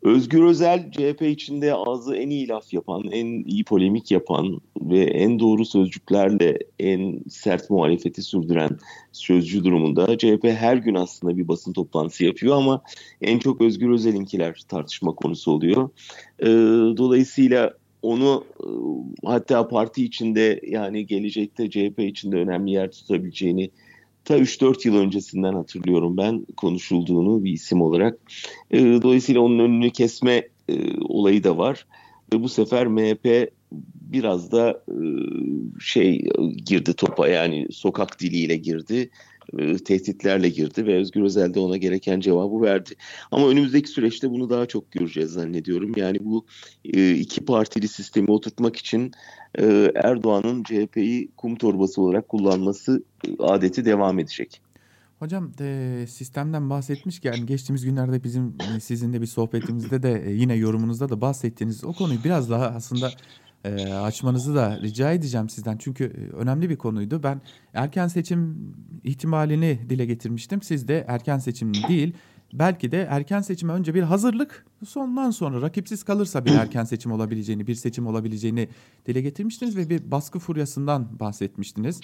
Özgür 0.06 0.42
Özel 0.42 0.90
CHP 0.90 1.22
içinde 1.22 1.74
ağzı 1.74 2.16
en 2.16 2.30
iyi 2.30 2.48
laf 2.48 2.72
yapan, 2.72 3.02
en 3.12 3.44
iyi 3.44 3.64
polemik 3.64 4.10
yapan 4.10 4.60
ve 4.80 5.00
en 5.00 5.38
doğru 5.38 5.64
sözcüklerle 5.64 6.58
en 6.78 7.20
sert 7.28 7.70
muhalefeti 7.70 8.22
sürdüren 8.22 8.70
sözcü 9.12 9.64
durumunda. 9.64 10.18
CHP 10.18 10.44
her 10.44 10.76
gün 10.76 10.94
aslında 10.94 11.36
bir 11.36 11.48
basın 11.48 11.72
toplantısı 11.72 12.24
yapıyor 12.24 12.56
ama 12.56 12.82
en 13.22 13.38
çok 13.38 13.60
Özgür 13.60 13.90
Özel'inkiler 13.90 14.64
tartışma 14.68 15.14
konusu 15.14 15.52
oluyor. 15.52 15.88
Ee, 16.40 16.46
dolayısıyla 16.96 17.74
onu 18.02 18.44
e, 18.60 18.68
hatta 19.26 19.68
parti 19.68 20.04
içinde 20.04 20.60
yani 20.66 21.06
gelecekte 21.06 21.70
CHP 21.70 21.98
içinde 21.98 22.36
önemli 22.36 22.70
yer 22.70 22.90
tutabileceğini 22.90 23.70
ta 24.26 24.38
3-4 24.38 24.88
yıl 24.88 24.96
öncesinden 24.96 25.52
hatırlıyorum 25.52 26.16
ben 26.16 26.46
konuşulduğunu 26.56 27.44
bir 27.44 27.52
isim 27.52 27.82
olarak. 27.82 28.18
E, 28.70 28.78
dolayısıyla 28.80 29.40
onun 29.40 29.58
önünü 29.58 29.90
kesme 29.90 30.48
e, 30.68 31.00
olayı 31.00 31.44
da 31.44 31.58
var. 31.58 31.86
Ve 32.32 32.42
bu 32.42 32.48
sefer 32.48 32.86
MHP 32.86 33.50
biraz 33.94 34.52
da 34.52 34.82
e, 34.88 34.96
şey 35.80 36.26
girdi 36.66 36.94
topa 36.94 37.28
yani 37.28 37.66
sokak 37.70 38.20
diliyle 38.20 38.56
girdi 38.56 39.10
e, 39.58 39.76
tehditlerle 39.76 40.48
girdi 40.48 40.86
ve 40.86 40.96
Özgür 40.96 41.22
Özel 41.22 41.54
de 41.54 41.60
ona 41.60 41.76
gereken 41.76 42.20
cevabı 42.20 42.62
verdi. 42.62 42.90
Ama 43.30 43.48
önümüzdeki 43.48 43.88
süreçte 43.88 44.30
bunu 44.30 44.50
daha 44.50 44.66
çok 44.66 44.92
göreceğiz 44.92 45.30
zannediyorum. 45.30 45.92
Yani 45.96 46.18
bu 46.20 46.46
e, 46.84 47.14
iki 47.14 47.44
partili 47.44 47.88
sistemi 47.88 48.30
oturtmak 48.30 48.76
için 48.76 49.12
e, 49.58 49.92
Erdoğan'ın 49.94 50.62
CHP'yi 50.62 51.28
kum 51.36 51.56
torbası 51.56 52.02
olarak 52.02 52.28
kullanması 52.28 53.04
adeti 53.38 53.84
devam 53.84 54.18
edecek. 54.18 54.60
Hocam 55.18 55.52
e, 55.60 56.04
sistemden 56.08 56.70
bahsetmişken 56.70 57.46
geçtiğimiz 57.46 57.84
günlerde 57.84 58.24
bizim 58.24 58.54
sizinle 58.80 59.20
bir 59.20 59.26
sohbetimizde 59.26 60.02
de 60.02 60.24
yine 60.30 60.54
yorumunuzda 60.54 61.08
da 61.08 61.20
bahsettiğiniz 61.20 61.84
o 61.84 61.92
konuyu 61.92 62.18
biraz 62.24 62.50
daha 62.50 62.66
aslında 62.66 63.12
e, 63.66 63.92
açmanızı 63.94 64.54
da 64.54 64.80
rica 64.80 65.12
edeceğim 65.12 65.48
sizden. 65.48 65.76
Çünkü 65.76 66.04
e, 66.04 66.36
önemli 66.36 66.70
bir 66.70 66.76
konuydu. 66.76 67.22
Ben 67.22 67.40
erken 67.74 68.06
seçim 68.08 68.72
ihtimalini 69.04 69.80
dile 69.90 70.06
getirmiştim. 70.06 70.62
Siz 70.62 70.88
de 70.88 71.04
erken 71.08 71.38
seçim 71.38 71.74
değil 71.74 72.14
belki 72.52 72.92
de 72.92 73.06
erken 73.10 73.40
seçime 73.40 73.72
önce 73.72 73.94
bir 73.94 74.02
hazırlık 74.02 74.66
sondan 74.86 75.30
sonra 75.30 75.62
rakipsiz 75.62 76.02
kalırsa 76.02 76.44
bir 76.44 76.54
erken 76.54 76.84
seçim 76.84 77.12
olabileceğini, 77.12 77.66
bir 77.66 77.74
seçim 77.74 78.06
olabileceğini 78.06 78.68
dile 79.06 79.20
getirmiştiniz 79.20 79.76
ve 79.76 79.90
bir 79.90 80.10
baskı 80.10 80.38
furyasından 80.38 81.20
bahsetmiştiniz. 81.20 82.00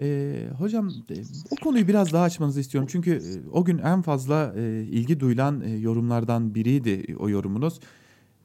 Ee, 0.00 0.46
hocam 0.58 0.88
e, 0.88 1.14
o 1.50 1.56
konuyu 1.64 1.88
biraz 1.88 2.12
daha 2.12 2.24
açmanızı 2.24 2.60
istiyorum. 2.60 2.88
Çünkü 2.92 3.10
e, 3.10 3.50
o 3.52 3.64
gün 3.64 3.78
en 3.78 4.02
fazla 4.02 4.54
e, 4.56 4.82
ilgi 4.82 5.20
duyulan 5.20 5.60
e, 5.60 5.70
yorumlardan 5.76 6.54
biriydi 6.54 7.16
o 7.18 7.28
yorumunuz. 7.28 7.80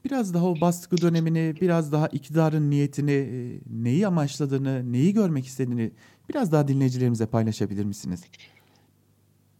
Biraz 0.06 0.34
daha 0.34 0.46
o 0.46 0.60
baskı 0.60 1.00
dönemini, 1.00 1.54
biraz 1.60 1.92
daha 1.92 2.06
iktidarın 2.06 2.70
niyetini, 2.70 3.12
e, 3.12 3.60
neyi 3.82 4.06
amaçladığını, 4.06 4.92
neyi 4.92 5.12
görmek 5.12 5.46
istediğini 5.46 5.90
biraz 6.28 6.52
daha 6.52 6.68
dinleyicilerimize 6.68 7.26
paylaşabilir 7.26 7.84
misiniz? 7.84 8.20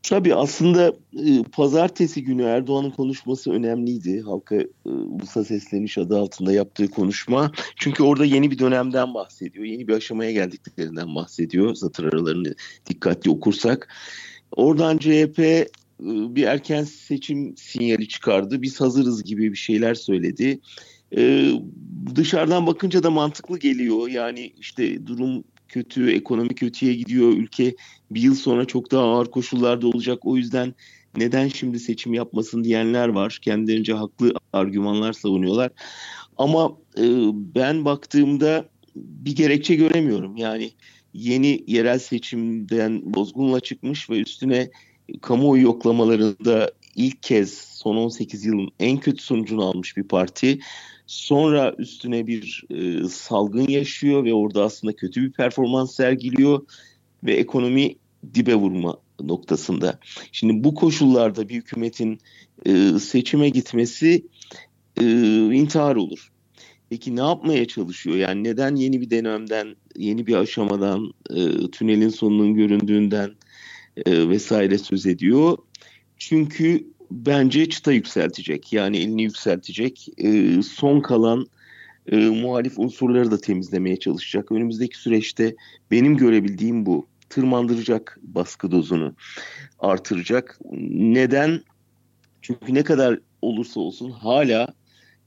Tabii 0.02 0.34
aslında 0.34 0.92
e, 1.26 1.42
pazartesi 1.52 2.24
günü 2.24 2.42
Erdoğan'ın 2.42 2.90
konuşması 2.90 3.52
önemliydi. 3.52 4.20
Halka 4.20 4.56
e, 4.56 4.66
ulusa 4.84 5.44
sesleniş 5.44 5.98
adı 5.98 6.18
altında 6.18 6.52
yaptığı 6.52 6.88
konuşma. 6.88 7.52
Çünkü 7.76 8.02
orada 8.02 8.24
yeni 8.24 8.50
bir 8.50 8.58
dönemden 8.58 9.14
bahsediyor. 9.14 9.64
Yeni 9.64 9.88
bir 9.88 9.92
aşamaya 9.94 10.32
geldiklerinden 10.32 11.14
bahsediyor. 11.14 11.74
Satır 11.74 12.04
aralarını 12.04 12.54
dikkatli 12.86 13.30
okursak. 13.30 13.88
Oradan 14.56 14.98
CHP 14.98 15.68
bir 16.00 16.42
erken 16.42 16.84
seçim 16.84 17.56
sinyali 17.56 18.08
çıkardı. 18.08 18.62
Biz 18.62 18.80
hazırız 18.80 19.24
gibi 19.24 19.52
bir 19.52 19.56
şeyler 19.56 19.94
söyledi. 19.94 20.60
Ee, 21.16 21.52
dışarıdan 22.14 22.66
bakınca 22.66 23.02
da 23.02 23.10
mantıklı 23.10 23.58
geliyor. 23.58 24.08
Yani 24.08 24.52
işte 24.60 25.06
durum 25.06 25.44
kötü, 25.68 26.10
ekonomi 26.10 26.54
kötüye 26.54 26.94
gidiyor. 26.94 27.32
Ülke 27.32 27.74
bir 28.10 28.22
yıl 28.22 28.34
sonra 28.34 28.64
çok 28.64 28.92
daha 28.92 29.02
ağır 29.02 29.26
koşullarda 29.26 29.86
olacak. 29.86 30.18
O 30.26 30.36
yüzden 30.36 30.74
neden 31.16 31.48
şimdi 31.48 31.80
seçim 31.80 32.14
yapmasın 32.14 32.64
diyenler 32.64 33.08
var. 33.08 33.38
Kendilerince 33.42 33.92
haklı 33.92 34.32
argümanlar 34.52 35.12
savunuyorlar. 35.12 35.70
Ama 36.36 36.76
e, 36.98 37.04
ben 37.32 37.84
baktığımda 37.84 38.68
bir 38.96 39.36
gerekçe 39.36 39.74
göremiyorum. 39.74 40.36
Yani 40.36 40.70
yeni 41.14 41.64
yerel 41.66 41.98
seçimden 41.98 43.14
bozgunla 43.14 43.60
çıkmış 43.60 44.10
ve 44.10 44.20
üstüne 44.20 44.70
kamuoyu 45.20 45.62
yoklamalarında 45.62 46.72
ilk 46.96 47.22
kez 47.22 47.54
son 47.54 47.96
18 47.96 48.44
yılın 48.44 48.68
en 48.80 48.98
kötü 48.98 49.22
sonucunu 49.22 49.64
almış 49.64 49.96
bir 49.96 50.02
parti. 50.02 50.58
Sonra 51.06 51.74
üstüne 51.78 52.26
bir 52.26 52.64
e, 52.70 53.08
salgın 53.08 53.68
yaşıyor 53.68 54.24
ve 54.24 54.34
orada 54.34 54.64
aslında 54.64 54.96
kötü 54.96 55.22
bir 55.22 55.32
performans 55.32 55.94
sergiliyor 55.94 56.66
ve 57.24 57.34
ekonomi 57.34 57.94
dibe 58.34 58.54
vurma 58.54 58.96
noktasında. 59.20 59.98
Şimdi 60.32 60.64
bu 60.64 60.74
koşullarda 60.74 61.48
bir 61.48 61.54
hükümetin 61.54 62.18
e, 62.66 62.98
seçime 62.98 63.48
gitmesi 63.48 64.26
e, 65.00 65.04
intihar 65.54 65.96
olur. 65.96 66.32
Peki 66.90 67.16
ne 67.16 67.20
yapmaya 67.20 67.66
çalışıyor? 67.66 68.16
Yani 68.16 68.44
neden 68.44 68.76
yeni 68.76 69.00
bir 69.00 69.10
dönemden, 69.10 69.76
yeni 69.96 70.26
bir 70.26 70.34
aşamadan, 70.34 71.12
e, 71.30 71.70
tünelin 71.70 72.08
sonunun 72.08 72.54
göründüğünden 72.54 73.30
e, 74.06 74.28
vesaire 74.28 74.78
söz 74.78 75.06
ediyor? 75.06 75.58
Çünkü 76.18 76.86
bence 77.10 77.68
çıta 77.68 77.92
yükseltecek. 77.92 78.72
Yani 78.72 78.96
elini 78.96 79.22
yükseltecek. 79.22 80.08
E, 80.18 80.62
son 80.62 81.00
kalan 81.00 81.46
e, 82.12 82.16
muhalif 82.16 82.78
unsurları 82.78 83.30
da 83.30 83.40
temizlemeye 83.40 83.96
çalışacak. 83.96 84.52
Önümüzdeki 84.52 84.98
süreçte 84.98 85.56
benim 85.90 86.16
görebildiğim 86.16 86.86
bu. 86.86 87.06
Tırmandıracak 87.28 88.18
baskı 88.22 88.70
dozunu, 88.70 89.14
artıracak. 89.78 90.58
Neden? 90.90 91.62
Çünkü 92.42 92.74
ne 92.74 92.84
kadar 92.84 93.18
olursa 93.42 93.80
olsun 93.80 94.10
hala 94.10 94.68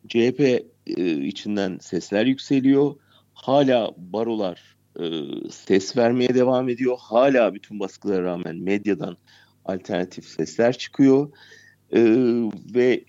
CHP 0.07 0.63
içinden 1.23 1.77
sesler 1.81 2.25
yükseliyor. 2.25 2.95
Hala 3.33 3.91
barolar 3.97 4.75
e, 4.99 5.03
ses 5.51 5.97
vermeye 5.97 6.35
devam 6.35 6.69
ediyor. 6.69 6.97
Hala 6.99 7.53
bütün 7.53 7.79
baskılara 7.79 8.23
rağmen 8.23 8.55
medyadan 8.55 9.17
alternatif 9.65 10.25
sesler 10.25 10.77
çıkıyor. 10.77 11.29
E, 11.91 12.01
ve 12.75 13.03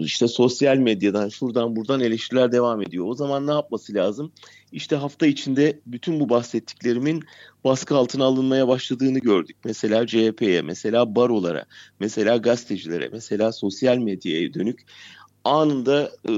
işte 0.00 0.28
sosyal 0.28 0.76
medyadan 0.76 1.28
şuradan 1.28 1.76
buradan 1.76 2.00
eleştiriler 2.00 2.52
devam 2.52 2.82
ediyor. 2.82 3.06
O 3.08 3.14
zaman 3.14 3.46
ne 3.46 3.50
yapması 3.50 3.94
lazım? 3.94 4.32
İşte 4.72 4.96
hafta 4.96 5.26
içinde 5.26 5.80
bütün 5.86 6.20
bu 6.20 6.28
bahsettiklerimin 6.28 7.24
baskı 7.64 7.96
altına 7.96 8.24
alınmaya 8.24 8.68
başladığını 8.68 9.18
gördük. 9.18 9.56
Mesela 9.64 10.06
CHP'ye, 10.06 10.62
mesela 10.62 11.14
barolara, 11.14 11.64
mesela 12.00 12.36
gazetecilere, 12.36 13.08
mesela 13.12 13.52
sosyal 13.52 13.96
medyaya 13.96 14.54
dönük 14.54 14.80
anında 15.44 16.10
e, 16.28 16.32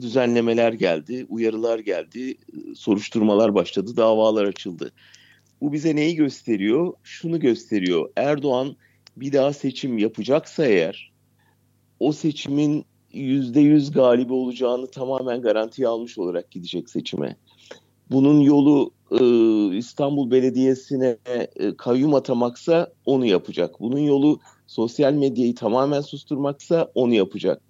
düzenlemeler 0.00 0.72
geldi, 0.72 1.26
uyarılar 1.28 1.78
geldi, 1.78 2.34
soruşturmalar 2.74 3.54
başladı, 3.54 3.96
davalar 3.96 4.44
açıldı. 4.44 4.92
Bu 5.60 5.72
bize 5.72 5.96
neyi 5.96 6.16
gösteriyor? 6.16 6.92
Şunu 7.02 7.40
gösteriyor. 7.40 8.10
Erdoğan 8.16 8.76
bir 9.16 9.32
daha 9.32 9.52
seçim 9.52 9.98
yapacaksa 9.98 10.66
eğer 10.66 11.12
o 12.00 12.12
seçimin 12.12 12.84
yüzde 13.12 13.60
yüz 13.60 13.90
galibi 13.90 14.32
olacağını 14.32 14.90
tamamen 14.90 15.42
garantiye 15.42 15.88
almış 15.88 16.18
olarak 16.18 16.50
gidecek 16.50 16.90
seçime. 16.90 17.36
Bunun 18.10 18.40
yolu 18.40 18.90
e, 19.10 19.76
İstanbul 19.76 20.30
Belediyesi'ne 20.30 21.16
e, 21.56 21.76
kayyum 21.76 22.14
atamaksa 22.14 22.92
onu 23.04 23.26
yapacak. 23.26 23.80
Bunun 23.80 23.98
yolu 23.98 24.40
sosyal 24.66 25.12
medyayı 25.12 25.54
tamamen 25.54 26.00
susturmaksa 26.00 26.90
onu 26.94 27.14
yapacak. 27.14 27.62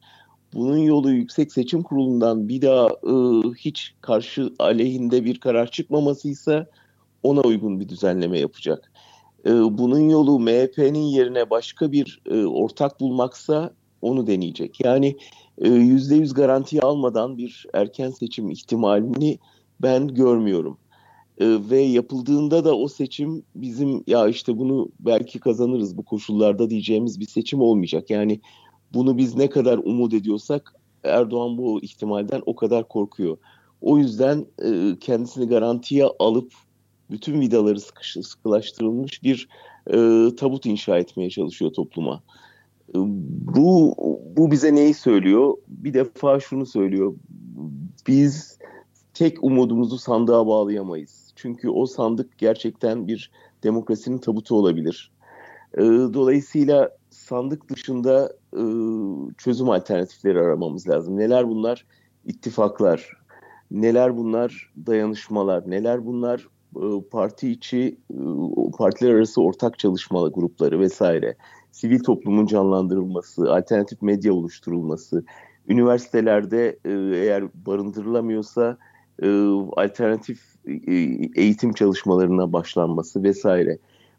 Bunun 0.55 0.79
yolu 0.79 1.13
Yüksek 1.13 1.53
Seçim 1.53 1.83
Kurulu'ndan 1.83 2.49
bir 2.49 2.63
daha 2.63 2.89
e, 2.89 3.15
hiç 3.59 3.95
karşı 4.01 4.51
aleyhinde 4.59 5.25
bir 5.25 5.41
karar 5.41 5.71
çıkmamasıysa 5.71 6.67
ona 7.23 7.41
uygun 7.41 7.81
bir 7.81 7.89
düzenleme 7.89 8.39
yapacak. 8.39 8.93
E, 9.47 9.51
bunun 9.51 10.09
yolu 10.09 10.39
MHP'nin 10.39 10.99
yerine 10.99 11.51
başka 11.51 11.93
bir 11.93 12.23
e, 12.31 12.45
ortak 12.45 13.01
bulmaksa 13.01 13.75
onu 14.03 14.27
deneyecek. 14.27 14.85
Yani 14.85 15.17
yüzde 15.65 16.15
yüz 16.15 16.35
garanti 16.35 16.83
almadan 16.83 17.39
bir 17.39 17.67
erken 17.75 18.11
seçim 18.11 18.51
ihtimalini 18.51 19.39
ben 19.81 20.09
görmüyorum. 20.09 20.79
E, 21.39 21.47
ve 21.71 21.81
yapıldığında 21.81 22.65
da 22.65 22.77
o 22.77 22.89
seçim 22.89 23.43
bizim 23.55 24.05
ya 24.07 24.29
işte 24.29 24.59
bunu 24.59 24.89
belki 25.01 25.39
kazanırız 25.39 25.97
bu 25.97 26.03
koşullarda 26.03 26.71
diyeceğimiz 26.71 27.21
bir 27.21 27.27
seçim 27.27 27.61
olmayacak. 27.61 28.11
Yani 28.11 28.41
bunu 28.97 29.17
biz 29.17 29.37
ne 29.37 29.51
kadar 29.51 29.79
umut 29.79 30.15
ediyorsak 30.15 30.75
Erdoğan 31.05 31.59
bu 31.59 31.83
ihtimalden 31.83 32.43
o 32.47 32.57
kadar 32.57 32.89
korkuyor. 32.89 33.37
O 33.81 33.99
yüzden 33.99 34.47
e, 34.65 34.99
kendisini 35.01 35.49
garantiye 35.49 36.05
alıp 36.19 36.53
bütün 37.11 37.41
vidaları 37.41 37.81
sıkış, 37.81 38.17
sıkılaştırılmış 38.23 39.23
bir 39.23 39.49
e, 39.87 39.97
tabut 40.37 40.67
inşa 40.67 40.99
etmeye 40.99 41.31
çalışıyor 41.31 41.73
topluma. 41.73 42.23
E, 42.89 42.99
bu 43.55 43.95
bu 44.37 44.51
bize 44.51 44.75
neyi 44.75 44.95
söylüyor? 44.95 45.55
Bir 45.69 45.95
defa 45.95 46.41
şunu 46.41 46.67
söylüyor. 46.67 47.15
Biz 48.07 48.59
tek 49.15 49.45
umudumuzu 49.45 49.99
sandığa 49.99 50.47
bağlayamayız. 50.47 51.33
Çünkü 51.37 51.69
o 51.69 51.87
sandık 51.87 52.39
gerçekten 52.39 53.09
bir 53.09 53.31
demokrasinin 53.63 54.19
tabutu 54.19 54.57
olabilir. 54.57 55.11
E, 55.75 55.83
dolayısıyla 56.15 56.91
sandık 57.11 57.71
dışında 57.71 58.33
e, 58.57 58.65
çözüm 59.39 59.71
alternatifleri 59.71 60.41
aramamız 60.41 60.89
lazım. 60.89 61.17
Neler 61.17 61.49
bunlar? 61.49 61.87
İttifaklar. 62.25 63.13
Neler 63.71 64.17
bunlar? 64.17 64.73
Dayanışmalar. 64.87 65.71
Neler 65.71 66.07
bunlar? 66.07 66.49
E, 66.77 66.87
parti 67.11 67.51
içi, 67.51 67.99
e, 68.11 68.19
partiler 68.79 69.15
arası 69.15 69.43
ortak 69.43 69.79
çalışma 69.79 70.29
grupları 70.29 70.81
vesaire. 70.81 71.37
Sivil 71.73 72.03
toplumun 72.03 72.47
canlandırılması, 72.47 73.55
alternatif 73.55 74.03
medya 74.03 74.33
oluşturulması, 74.33 75.25
üniversitelerde 75.69 76.79
eğer 77.15 77.45
barındırılamıyorsa 77.67 78.79
alternatif 79.77 80.41
eğitim 81.37 81.73
çalışmalarına 81.73 82.53
başlanması 82.53 83.23
vesaire. 83.23 83.79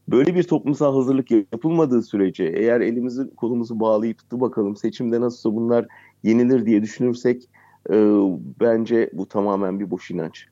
Böyle 0.09 0.35
bir 0.35 0.43
toplumsal 0.43 0.95
hazırlık 0.95 1.31
yapılmadığı 1.31 2.01
sürece 2.01 2.43
eğer 2.43 2.81
elimizi 2.81 3.35
kolumuzu 3.35 3.79
bağlayıp 3.79 4.17
dur 4.31 4.39
bakalım 4.39 4.75
seçimde 4.75 5.21
nasılsa 5.21 5.55
bunlar 5.55 5.85
yenilir 6.23 6.65
diye 6.65 6.81
düşünürsek 6.81 7.49
e, 7.89 7.95
bence 8.61 9.09
bu 9.13 9.27
tamamen 9.27 9.79
bir 9.79 9.91
boş 9.91 10.11
inanç. 10.11 10.47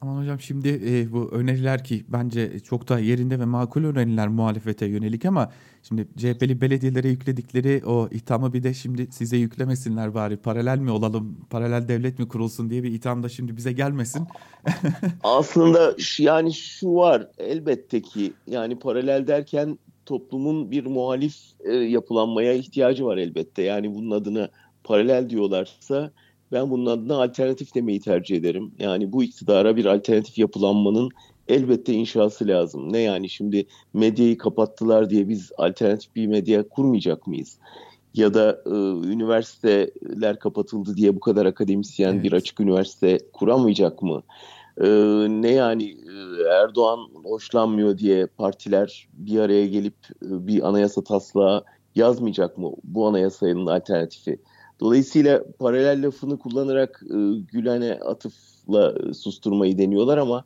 Aman 0.00 0.20
hocam 0.20 0.40
şimdi 0.40 0.68
e, 0.86 1.12
bu 1.12 1.30
öneriler 1.32 1.84
ki 1.84 2.04
bence 2.08 2.60
çok 2.60 2.88
da 2.88 2.98
yerinde 2.98 3.40
ve 3.40 3.44
makul 3.44 3.84
öneriler 3.84 4.28
muhalefete 4.28 4.86
yönelik 4.86 5.24
ama 5.24 5.52
şimdi 5.82 6.08
CHP'li 6.16 6.60
belediyelere 6.60 7.08
yükledikleri 7.08 7.82
o 7.86 8.08
ithamı 8.10 8.52
bir 8.52 8.62
de 8.62 8.74
şimdi 8.74 9.06
size 9.10 9.36
yüklemesinler 9.36 10.14
bari 10.14 10.36
paralel 10.36 10.78
mi 10.78 10.90
olalım 10.90 11.36
paralel 11.50 11.88
devlet 11.88 12.18
mi 12.18 12.28
kurulsun 12.28 12.70
diye 12.70 12.82
bir 12.82 12.92
itham 12.92 13.22
da 13.22 13.28
şimdi 13.28 13.56
bize 13.56 13.72
gelmesin. 13.72 14.26
Aslında 15.22 15.94
yani 16.18 16.54
şu 16.54 16.94
var 16.94 17.28
elbette 17.38 18.02
ki 18.02 18.32
yani 18.46 18.78
paralel 18.78 19.26
derken 19.26 19.78
toplumun 20.06 20.70
bir 20.70 20.86
muhalif 20.86 21.36
e, 21.64 21.72
yapılanmaya 21.72 22.52
ihtiyacı 22.52 23.04
var 23.04 23.16
elbette 23.16 23.62
yani 23.62 23.94
bunun 23.94 24.10
adına 24.10 24.48
paralel 24.84 25.30
diyorlarsa 25.30 26.12
ben 26.52 26.70
bunun 26.70 26.86
adına 26.86 27.22
alternatif 27.22 27.74
demeyi 27.74 28.00
tercih 28.00 28.36
ederim. 28.36 28.72
Yani 28.78 29.12
bu 29.12 29.24
iktidara 29.24 29.76
bir 29.76 29.84
alternatif 29.84 30.38
yapılanmanın 30.38 31.10
elbette 31.48 31.92
inşası 31.92 32.48
lazım. 32.48 32.92
Ne 32.92 32.98
yani 32.98 33.28
şimdi 33.28 33.66
medyayı 33.94 34.38
kapattılar 34.38 35.10
diye 35.10 35.28
biz 35.28 35.52
alternatif 35.58 36.16
bir 36.16 36.26
medya 36.26 36.68
kurmayacak 36.68 37.26
mıyız? 37.26 37.58
Ya 38.14 38.34
da 38.34 38.62
e, 38.66 38.70
üniversiteler 39.12 40.38
kapatıldı 40.38 40.96
diye 40.96 41.16
bu 41.16 41.20
kadar 41.20 41.46
akademisyen 41.46 42.12
evet. 42.12 42.24
bir 42.24 42.32
açık 42.32 42.60
üniversite 42.60 43.18
kuramayacak 43.32 44.02
mı? 44.02 44.22
E, 44.80 44.88
ne 45.28 45.50
yani 45.50 45.84
e, 45.84 46.42
Erdoğan 46.62 47.00
hoşlanmıyor 47.24 47.98
diye 47.98 48.26
partiler 48.26 49.08
bir 49.12 49.38
araya 49.38 49.66
gelip 49.66 49.96
e, 50.22 50.46
bir 50.46 50.68
anayasa 50.68 51.04
taslağı 51.04 51.64
yazmayacak 51.94 52.58
mı 52.58 52.72
bu 52.84 53.06
anayasanın 53.06 53.66
alternatifi? 53.66 54.38
Dolayısıyla 54.80 55.44
paralel 55.58 56.06
lafını 56.06 56.38
kullanarak 56.38 57.02
e, 57.10 57.16
Gülen'e 57.52 57.94
atıfla 57.94 58.94
susturmayı 59.14 59.78
deniyorlar 59.78 60.18
ama 60.18 60.44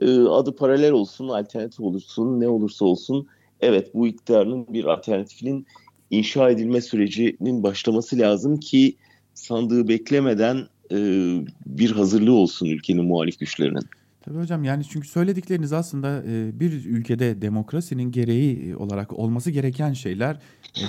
e, 0.00 0.20
adı 0.20 0.56
paralel 0.56 0.92
olsun, 0.92 1.28
alternatif 1.28 1.80
olursun, 1.80 2.40
ne 2.40 2.48
olursa 2.48 2.84
olsun 2.84 3.26
evet 3.60 3.94
bu 3.94 4.06
iktidarın 4.06 4.66
bir 4.68 4.84
alternatifinin 4.84 5.66
inşa 6.10 6.50
edilme 6.50 6.80
sürecinin 6.80 7.62
başlaması 7.62 8.18
lazım 8.18 8.60
ki 8.60 8.96
sandığı 9.34 9.88
beklemeden 9.88 10.66
e, 10.90 10.96
bir 11.66 11.90
hazırlığı 11.90 12.34
olsun 12.34 12.66
ülkenin 12.66 13.04
muhalif 13.04 13.38
güçlerinin. 13.38 13.84
Tabii 14.24 14.38
hocam 14.38 14.64
yani 14.64 14.84
çünkü 14.84 15.08
söyledikleriniz 15.08 15.72
aslında 15.72 16.22
e, 16.26 16.60
bir 16.60 16.72
ülkede 16.84 17.42
demokrasinin 17.42 18.12
gereği 18.12 18.76
olarak 18.76 19.12
olması 19.12 19.50
gereken 19.50 19.92
şeyler 19.92 20.36
e, 20.76 20.86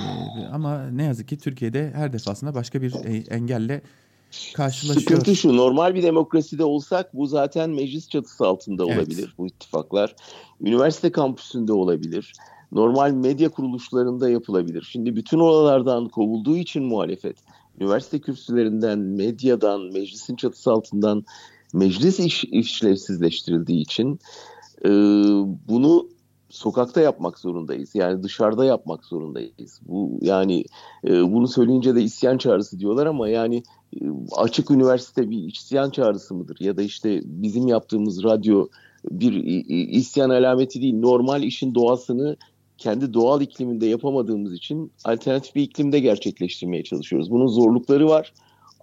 ama 0.53 0.89
ne 0.89 1.03
yazık 1.03 1.27
ki 1.27 1.37
Türkiye'de 1.37 1.91
her 1.95 2.13
defasında 2.13 2.55
başka 2.55 2.81
bir 2.81 2.93
e, 2.93 3.17
engelle 3.29 3.81
karşılaşıyoruz. 4.53 5.03
Sıkıntı 5.03 5.35
şu 5.35 5.57
normal 5.57 5.95
bir 5.95 6.03
demokraside 6.03 6.63
olsak 6.63 7.13
bu 7.13 7.27
zaten 7.27 7.69
meclis 7.69 8.09
çatısı 8.09 8.47
altında 8.47 8.85
evet. 8.85 8.97
olabilir 8.97 9.33
bu 9.37 9.47
ittifaklar. 9.47 10.15
Üniversite 10.61 11.11
kampüsünde 11.11 11.73
olabilir. 11.73 12.33
Normal 12.71 13.11
medya 13.11 13.49
kuruluşlarında 13.49 14.29
yapılabilir. 14.29 14.87
Şimdi 14.91 15.15
bütün 15.15 15.39
oralardan 15.39 16.07
kovulduğu 16.09 16.57
için 16.57 16.83
muhalefet 16.83 17.37
üniversite 17.79 18.19
kürsülerinden, 18.19 18.99
medyadan, 18.99 19.81
meclisin 19.81 20.35
çatısı 20.35 20.71
altından 20.71 21.25
meclis 21.73 22.19
iş, 22.19 22.43
işlevsizleştirildiği 22.43 23.81
için 23.81 24.19
e, 24.85 24.89
bunu 25.67 26.07
sokakta 26.55 27.01
yapmak 27.01 27.39
zorundayız. 27.39 27.95
Yani 27.95 28.23
dışarıda 28.23 28.65
yapmak 28.65 29.05
zorundayız. 29.05 29.81
Bu 29.87 30.19
yani 30.21 30.65
e, 31.07 31.33
bunu 31.33 31.47
söyleyince 31.47 31.95
de 31.95 32.03
isyan 32.03 32.37
çağrısı 32.37 32.79
diyorlar 32.79 33.05
ama 33.05 33.29
yani 33.29 33.63
e, 34.01 34.05
açık 34.37 34.71
üniversite 34.71 35.29
bir 35.29 35.53
isyan 35.53 35.89
çağrısı 35.89 36.35
mıdır? 36.35 36.57
Ya 36.59 36.77
da 36.77 36.81
işte 36.81 37.21
bizim 37.23 37.67
yaptığımız 37.67 38.23
radyo 38.23 38.67
bir 39.11 39.33
isyan 39.89 40.29
alameti 40.29 40.81
değil. 40.81 40.99
Normal 40.99 41.43
işin 41.43 41.75
doğasını 41.75 42.37
kendi 42.77 43.13
doğal 43.13 43.41
ikliminde 43.41 43.85
yapamadığımız 43.85 44.53
için 44.53 44.91
alternatif 45.05 45.55
bir 45.55 45.61
iklimde 45.61 45.99
gerçekleştirmeye 45.99 46.83
çalışıyoruz. 46.83 47.31
Bunun 47.31 47.47
zorlukları 47.47 48.07
var 48.07 48.33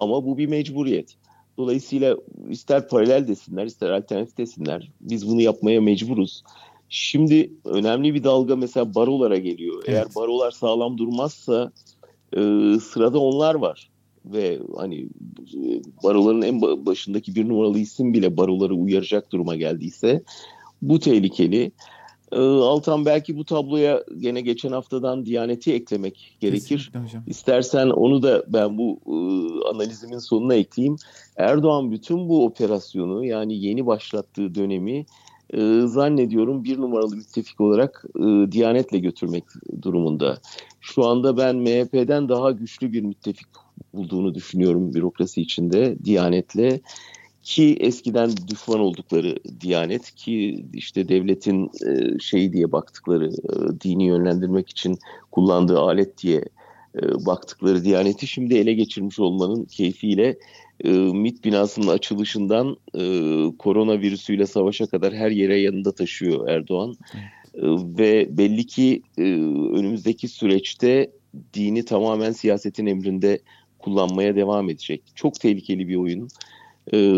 ama 0.00 0.26
bu 0.26 0.38
bir 0.38 0.46
mecburiyet. 0.46 1.16
Dolayısıyla 1.58 2.16
ister 2.48 2.88
paralel 2.88 3.28
desinler 3.28 3.66
ister 3.66 3.90
alternatif 3.90 4.38
desinler 4.38 4.90
biz 5.00 5.28
bunu 5.28 5.40
yapmaya 5.40 5.80
mecburuz. 5.80 6.42
Şimdi 6.94 7.52
önemli 7.64 8.14
bir 8.14 8.24
dalga 8.24 8.56
mesela 8.56 8.94
barolara 8.94 9.36
geliyor. 9.36 9.82
Evet. 9.86 9.88
Eğer 9.88 10.14
barolar 10.16 10.50
sağlam 10.50 10.98
durmazsa 10.98 11.72
e, 12.32 12.40
sırada 12.80 13.18
onlar 13.18 13.54
var. 13.54 13.90
Ve 14.24 14.58
hani 14.76 15.08
baroların 16.02 16.42
en 16.42 16.62
başındaki 16.62 17.34
bir 17.34 17.48
numaralı 17.48 17.78
isim 17.78 18.14
bile 18.14 18.36
baroları 18.36 18.74
uyaracak 18.74 19.32
duruma 19.32 19.56
geldiyse 19.56 20.22
bu 20.82 20.98
tehlikeli. 20.98 21.72
Ee, 22.32 22.36
Altan 22.40 23.06
belki 23.06 23.36
bu 23.36 23.44
tabloya 23.44 24.04
gene 24.18 24.40
geçen 24.40 24.72
haftadan 24.72 25.26
Diyanet'i 25.26 25.72
eklemek 25.72 26.36
gerekir. 26.40 26.92
İstersen 27.26 27.86
onu 27.86 28.22
da 28.22 28.44
ben 28.48 28.78
bu 28.78 29.00
e, 29.06 29.14
analizimin 29.68 30.18
sonuna 30.18 30.54
ekleyeyim. 30.54 30.96
Erdoğan 31.36 31.90
bütün 31.90 32.28
bu 32.28 32.44
operasyonu 32.44 33.24
yani 33.24 33.64
yeni 33.64 33.86
başlattığı 33.86 34.54
dönemi 34.54 35.06
e, 35.52 35.86
zannediyorum 35.86 36.64
bir 36.64 36.78
numaralı 36.78 37.16
müttefik 37.16 37.60
olarak 37.60 38.04
e, 38.16 38.52
Diyanet'le 38.52 39.02
götürmek 39.02 39.44
durumunda. 39.82 40.38
Şu 40.80 41.04
anda 41.04 41.36
ben 41.36 41.56
MHP'den 41.56 42.28
daha 42.28 42.50
güçlü 42.50 42.92
bir 42.92 43.02
müttefik 43.02 43.46
bulduğunu 43.94 44.34
düşünüyorum 44.34 44.94
bürokrasi 44.94 45.42
içinde 45.42 46.04
Diyanet'le 46.04 46.80
ki 47.42 47.76
eskiden 47.80 48.30
düşman 48.48 48.80
oldukları 48.80 49.36
Diyanet 49.60 50.14
ki 50.14 50.64
işte 50.72 51.08
devletin 51.08 51.70
e, 51.86 52.18
şeyi 52.18 52.52
diye 52.52 52.72
baktıkları 52.72 53.28
e, 53.28 53.80
dini 53.80 54.06
yönlendirmek 54.06 54.70
için 54.70 54.98
kullandığı 55.30 55.78
alet 55.78 56.22
diye 56.22 56.44
e, 56.96 57.26
baktıkları 57.26 57.84
Diyaneti 57.84 58.26
şimdi 58.26 58.54
ele 58.54 58.72
geçirmiş 58.72 59.18
olmanın 59.18 59.64
keyfiyle 59.64 60.36
e, 60.84 60.90
MİT 60.90 61.44
binasının 61.44 61.86
açılışından 61.86 62.76
e, 62.94 63.02
koronavirüsüyle 63.58 64.46
savaşa 64.46 64.86
kadar 64.86 65.14
her 65.14 65.30
yere 65.30 65.60
yanında 65.60 65.92
taşıyor 65.94 66.48
Erdoğan. 66.48 66.96
E, 67.54 67.62
ve 67.98 68.38
belli 68.38 68.66
ki 68.66 69.02
önümüzdeki 69.18 70.28
süreçte 70.28 71.10
dini 71.54 71.84
tamamen 71.84 72.32
siyasetin 72.32 72.86
emrinde 72.86 73.38
kullanmaya 73.78 74.36
devam 74.36 74.70
edecek. 74.70 75.02
Çok 75.14 75.40
tehlikeli 75.40 75.88
bir 75.88 75.96
oyun. 75.96 76.28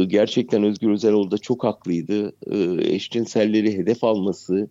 Gerçekten 0.09 0.63
Özgür 0.63 0.91
Özel 0.91 1.31
da 1.31 1.39
çok 1.39 1.65
haklıydı. 1.65 2.33
Eşcinselleri 2.81 3.79
hedef 3.79 4.05
alması 4.05 4.69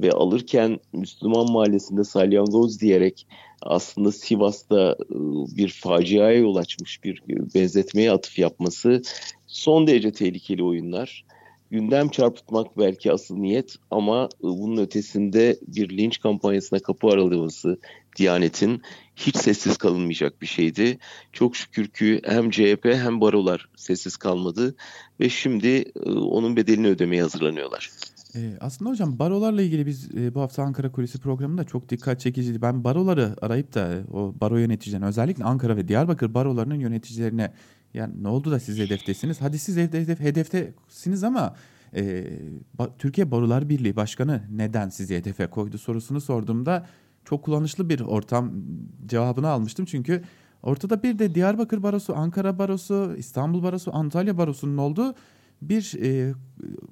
ve 0.00 0.10
alırken 0.12 0.78
Müslüman 0.92 1.52
mahallesinde 1.52 2.04
salyangoz 2.04 2.80
diyerek 2.80 3.26
aslında 3.62 4.12
Sivas'ta 4.12 4.96
e, 5.10 5.16
bir 5.56 5.68
faciaya 5.68 6.38
yol 6.38 6.56
açmış 6.56 7.04
bir 7.04 7.22
benzetmeye 7.54 8.12
atıf 8.12 8.38
yapması 8.38 9.02
son 9.46 9.86
derece 9.86 10.12
tehlikeli 10.12 10.62
oyunlar 10.62 11.24
gündem 11.70 12.08
çarpıtmak 12.08 12.78
belki 12.78 13.12
asıl 13.12 13.36
niyet 13.36 13.76
ama 13.90 14.28
e, 14.40 14.42
bunun 14.42 14.76
ötesinde 14.76 15.58
bir 15.66 15.96
linç 15.96 16.20
kampanyasına 16.20 16.78
kapı 16.78 17.06
aralaması 17.08 17.78
Diyanet'in 18.16 18.82
hiç 19.16 19.36
sessiz 19.36 19.76
kalınmayacak 19.76 20.42
bir 20.42 20.46
şeydi. 20.46 20.98
Çok 21.32 21.56
şükür 21.56 21.88
ki 21.88 22.20
hem 22.24 22.50
CHP 22.50 22.84
hem 22.84 23.20
barolar 23.20 23.68
sessiz 23.76 24.16
kalmadı 24.16 24.74
ve 25.20 25.28
şimdi 25.28 25.84
e, 26.06 26.10
onun 26.10 26.56
bedelini 26.56 26.88
ödemeye 26.88 27.22
hazırlanıyorlar. 27.22 27.90
Ee, 28.34 28.56
aslında 28.60 28.90
hocam 28.90 29.18
barolarla 29.18 29.62
ilgili 29.62 29.86
biz 29.86 30.14
e, 30.14 30.34
bu 30.34 30.40
hafta 30.40 30.62
Ankara 30.62 30.92
Kulisi 30.92 31.18
programında 31.18 31.64
çok 31.64 31.88
dikkat 31.88 32.20
çekiciydi. 32.20 32.62
Ben 32.62 32.84
baroları 32.84 33.36
arayıp 33.42 33.74
da 33.74 33.94
e, 33.94 34.04
o 34.12 34.34
baro 34.40 34.56
yöneticilerine 34.56 35.06
özellikle 35.06 35.44
Ankara 35.44 35.76
ve 35.76 35.88
Diyarbakır 35.88 36.34
barolarının 36.34 36.74
yöneticilerine 36.74 37.52
yani 37.94 38.22
ne 38.22 38.28
oldu 38.28 38.50
da 38.50 38.60
siz 38.60 38.78
hedeftesiniz? 38.78 39.40
Hadi 39.40 39.58
siz 39.58 39.76
hedef, 39.76 40.20
hedeftesiniz 40.20 41.24
ama 41.24 41.54
e, 41.96 42.26
ba, 42.74 42.96
Türkiye 42.98 43.30
Barolar 43.30 43.68
Birliği 43.68 43.96
Başkanı 43.96 44.42
neden 44.50 44.88
sizi 44.88 45.16
hedefe 45.16 45.46
koydu 45.46 45.78
sorusunu 45.78 46.20
sorduğumda 46.20 46.86
çok 47.24 47.44
kullanışlı 47.44 47.88
bir 47.88 48.00
ortam 48.00 48.52
cevabını 49.06 49.48
almıştım. 49.48 49.84
Çünkü 49.84 50.22
ortada 50.62 51.02
bir 51.02 51.18
de 51.18 51.34
Diyarbakır 51.34 51.82
Barosu, 51.82 52.16
Ankara 52.16 52.58
Barosu, 52.58 53.14
İstanbul 53.18 53.62
Barosu, 53.62 53.96
Antalya 53.96 54.38
Barosu'nun 54.38 54.76
olduğu 54.76 55.14
bir 55.62 55.94
e, 56.02 56.34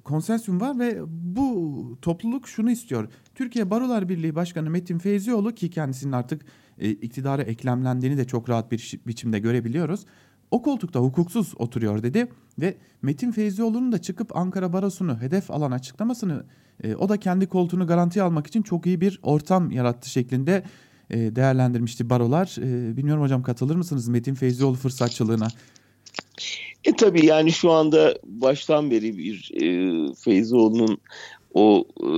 konsensüm 0.03 0.61
var 0.61 0.79
ve 0.79 0.99
bu 1.07 1.97
topluluk 2.01 2.47
şunu 2.47 2.71
istiyor. 2.71 3.07
Türkiye 3.35 3.69
Barolar 3.69 4.09
Birliği 4.09 4.35
Başkanı 4.35 4.69
Metin 4.69 4.97
Feyzioğlu 4.97 5.55
ki 5.55 5.69
kendisinin 5.69 6.11
artık 6.11 6.45
e, 6.77 6.89
iktidara 6.89 7.41
eklemlendiğini 7.43 8.17
de 8.17 8.27
çok 8.27 8.49
rahat 8.49 8.71
bir 8.71 8.99
biçimde 9.07 9.39
görebiliyoruz 9.39 10.05
o 10.51 10.61
koltukta 10.61 10.99
hukuksuz 10.99 11.53
oturuyor 11.57 12.03
dedi 12.03 12.27
ve 12.59 12.77
Metin 13.01 13.31
Feyzioğlu'nun 13.31 13.91
da 13.91 14.01
çıkıp 14.01 14.37
Ankara 14.37 14.73
Barosu'nu 14.73 15.21
hedef 15.21 15.51
alan 15.51 15.71
açıklamasını 15.71 16.45
e, 16.83 16.95
o 16.95 17.09
da 17.09 17.17
kendi 17.17 17.47
koltuğunu 17.47 17.87
garantiye 17.87 18.23
almak 18.23 18.47
için 18.47 18.61
çok 18.61 18.85
iyi 18.85 19.01
bir 19.01 19.19
ortam 19.23 19.71
yarattı 19.71 20.09
şeklinde 20.09 20.63
e, 21.09 21.35
değerlendirmişti 21.35 22.09
barolar. 22.09 22.55
E, 22.59 22.97
bilmiyorum 22.97 23.23
hocam 23.23 23.43
katılır 23.43 23.75
mısınız 23.75 24.07
Metin 24.07 24.33
Feyzioğlu 24.33 24.75
fırsatçılığına? 24.75 25.47
E 26.85 26.95
tabii 26.95 27.25
yani 27.25 27.51
şu 27.51 27.71
anda 27.71 28.13
baştan 28.23 28.91
beri 28.91 29.17
bir 29.17 29.51
e, 29.53 29.63
Feyzoğlu'nun 30.13 30.97
o 31.53 31.85
e, 32.03 32.09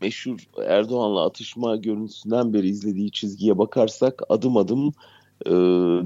meşhur 0.00 0.38
Erdoğan'la 0.66 1.26
atışma 1.26 1.76
görüntüsünden 1.76 2.52
beri 2.52 2.68
izlediği 2.68 3.10
çizgiye 3.10 3.58
bakarsak 3.58 4.22
adım 4.28 4.56
adım 4.56 4.92
e, 5.46 5.50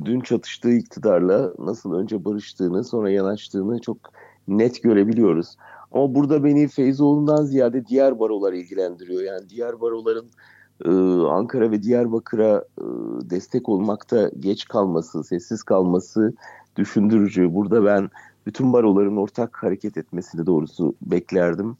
dün 0.04 0.20
çatıştığı 0.20 0.72
iktidarla 0.72 1.52
nasıl 1.58 1.94
önce 1.94 2.24
barıştığını 2.24 2.84
sonra 2.84 3.10
yanaştığını 3.10 3.80
çok 3.80 3.96
net 4.48 4.82
görebiliyoruz. 4.82 5.56
Ama 5.92 6.14
burada 6.14 6.44
beni 6.44 6.68
Feyzoğlu'ndan 6.68 7.44
ziyade 7.44 7.86
diğer 7.86 8.18
barolar 8.18 8.52
ilgilendiriyor. 8.52 9.22
Yani 9.22 9.48
diğer 9.48 9.80
baroların 9.80 10.26
e, 10.84 10.90
Ankara 11.26 11.70
ve 11.70 11.82
Diyarbakır'a 11.82 12.64
e, 12.78 12.84
destek 13.30 13.68
olmakta 13.68 14.30
geç 14.40 14.64
kalması, 14.64 15.24
sessiz 15.24 15.62
kalması 15.62 16.34
düşündürücü. 16.76 17.54
Burada 17.54 17.84
ben 17.84 18.10
bütün 18.46 18.72
baroların 18.72 19.16
ortak 19.16 19.62
hareket 19.62 19.96
etmesini 19.96 20.46
doğrusu 20.46 20.94
beklerdim. 21.02 21.76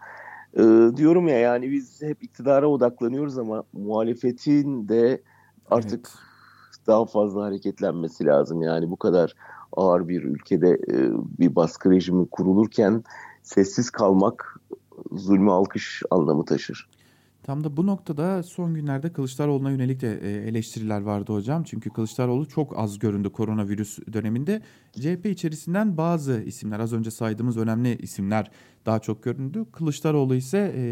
E, 0.54 0.62
diyorum 0.96 1.28
ya 1.28 1.38
yani 1.38 1.70
biz 1.70 2.02
hep 2.02 2.22
iktidara 2.22 2.66
odaklanıyoruz 2.66 3.38
ama 3.38 3.62
muhalefetin 3.72 4.88
de 4.88 5.22
artık 5.70 6.08
evet 6.12 6.26
daha 6.86 7.06
fazla 7.06 7.44
hareketlenmesi 7.44 8.24
lazım. 8.24 8.62
Yani 8.62 8.90
bu 8.90 8.96
kadar 8.96 9.34
ağır 9.72 10.08
bir 10.08 10.22
ülkede 10.22 10.68
e, 10.68 11.10
bir 11.38 11.56
baskı 11.56 11.90
rejimi 11.90 12.26
kurulurken 12.26 13.04
sessiz 13.42 13.90
kalmak 13.90 14.60
zulmü 15.12 15.50
alkış 15.50 16.02
anlamı 16.10 16.44
taşır. 16.44 16.88
Tam 17.46 17.64
da 17.64 17.76
bu 17.76 17.86
noktada 17.86 18.42
son 18.42 18.74
günlerde 18.74 19.12
Kılıçdaroğlu'na 19.12 19.70
yönelik 19.70 20.00
de 20.00 20.18
e, 20.22 20.48
eleştiriler 20.48 21.00
vardı 21.00 21.32
hocam. 21.32 21.64
Çünkü 21.64 21.90
Kılıçdaroğlu 21.90 22.48
çok 22.48 22.78
az 22.78 22.98
göründü 22.98 23.30
koronavirüs 23.30 23.98
döneminde. 24.12 24.62
CHP 24.92 25.26
içerisinden 25.26 25.96
bazı 25.96 26.42
isimler 26.46 26.80
az 26.80 26.92
önce 26.92 27.10
saydığımız 27.10 27.56
önemli 27.56 27.96
isimler 27.96 28.50
daha 28.86 28.98
çok 28.98 29.22
göründü. 29.22 29.66
Kılıçdaroğlu 29.72 30.34
ise 30.34 30.74
e, 30.76 30.84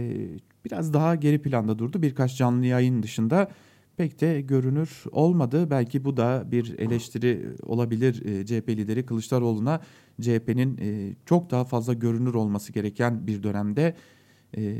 biraz 0.64 0.94
daha 0.94 1.14
geri 1.14 1.42
planda 1.42 1.78
durdu. 1.78 2.02
Birkaç 2.02 2.36
canlı 2.36 2.66
yayın 2.66 3.02
dışında 3.02 3.50
pek 3.96 4.20
de 4.20 4.40
görünür 4.40 5.04
olmadı. 5.12 5.70
Belki 5.70 6.04
bu 6.04 6.16
da 6.16 6.44
bir 6.46 6.78
eleştiri 6.78 7.56
olabilir 7.62 8.26
e, 8.26 8.46
CHP 8.46 8.68
lideri 8.68 9.06
Kılıçdaroğlu'na. 9.06 9.80
CHP'nin 10.20 10.78
çok 11.26 11.50
daha 11.50 11.64
fazla 11.64 11.92
görünür 11.92 12.34
olması 12.34 12.72
gereken 12.72 13.26
bir 13.26 13.42
dönemde 13.42 13.94
e, 14.56 14.74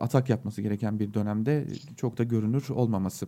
atak 0.00 0.28
yapması 0.30 0.62
gereken 0.62 0.98
bir 0.98 1.14
dönemde 1.14 1.64
çok 1.96 2.18
da 2.18 2.22
görünür 2.22 2.68
olmaması. 2.70 3.26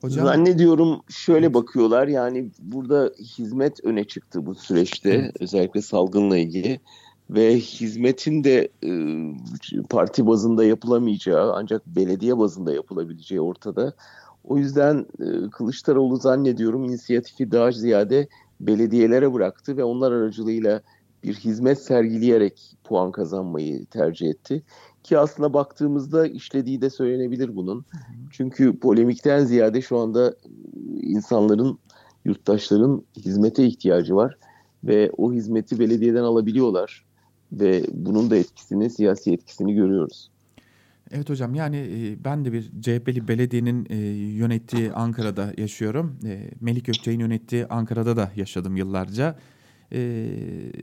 Hocam, 0.00 0.26
Zannediyorum 0.26 1.00
şöyle 1.08 1.54
bakıyorlar 1.54 2.08
yani 2.08 2.50
burada 2.58 3.12
hizmet 3.18 3.84
öne 3.84 4.04
çıktı 4.04 4.46
bu 4.46 4.54
süreçte 4.54 5.10
evet. 5.10 5.36
özellikle 5.40 5.82
salgınla 5.82 6.38
ilgili 6.38 6.80
ve 7.30 7.56
hizmetin 7.56 8.44
de 8.44 8.68
e, 8.84 8.92
parti 9.90 10.26
bazında 10.26 10.64
yapılamayacağı 10.64 11.52
ancak 11.54 11.86
belediye 11.86 12.38
bazında 12.38 12.74
yapılabileceği 12.74 13.40
ortada. 13.40 13.94
O 14.44 14.58
yüzden 14.58 15.06
e, 15.20 15.50
Kılıçdaroğlu 15.50 16.16
zannediyorum 16.16 16.84
inisiyatifi 16.84 17.52
daha 17.52 17.72
ziyade 17.72 18.28
belediyelere 18.60 19.32
bıraktı 19.32 19.76
ve 19.76 19.84
onlar 19.84 20.12
aracılığıyla 20.12 20.82
bir 21.24 21.34
hizmet 21.34 21.82
sergileyerek 21.82 22.76
puan 22.84 23.12
kazanmayı 23.12 23.86
tercih 23.86 24.28
etti. 24.28 24.62
Ki 25.02 25.18
aslında 25.18 25.54
baktığımızda 25.54 26.26
işlediği 26.26 26.80
de 26.80 26.90
söylenebilir 26.90 27.56
bunun. 27.56 27.84
Çünkü 28.30 28.78
polemikten 28.78 29.44
ziyade 29.44 29.82
şu 29.82 29.98
anda 29.98 30.20
ıı, 30.20 30.34
insanların, 31.02 31.78
yurttaşların 32.24 33.04
hizmete 33.16 33.66
ihtiyacı 33.66 34.16
var. 34.16 34.36
Ve 34.84 35.10
o 35.16 35.32
hizmeti 35.32 35.78
belediyeden 35.78 36.22
alabiliyorlar. 36.22 37.04
Ve 37.52 37.84
bunun 37.92 38.30
da 38.30 38.36
etkisini, 38.36 38.90
siyasi 38.90 39.32
etkisini 39.32 39.74
görüyoruz. 39.74 40.30
Evet 41.10 41.30
hocam 41.30 41.54
yani 41.54 41.86
ben 42.24 42.44
de 42.44 42.52
bir 42.52 42.70
CHP'li 42.80 43.28
belediyenin 43.28 43.86
yönettiği 44.36 44.92
Ankara'da 44.92 45.52
yaşıyorum. 45.58 46.18
Melik 46.60 46.84
Gökçe'nin 46.84 47.18
yönettiği 47.18 47.66
Ankara'da 47.66 48.16
da 48.16 48.32
yaşadım 48.36 48.76
yıllarca 48.76 49.36
e, 49.92 50.00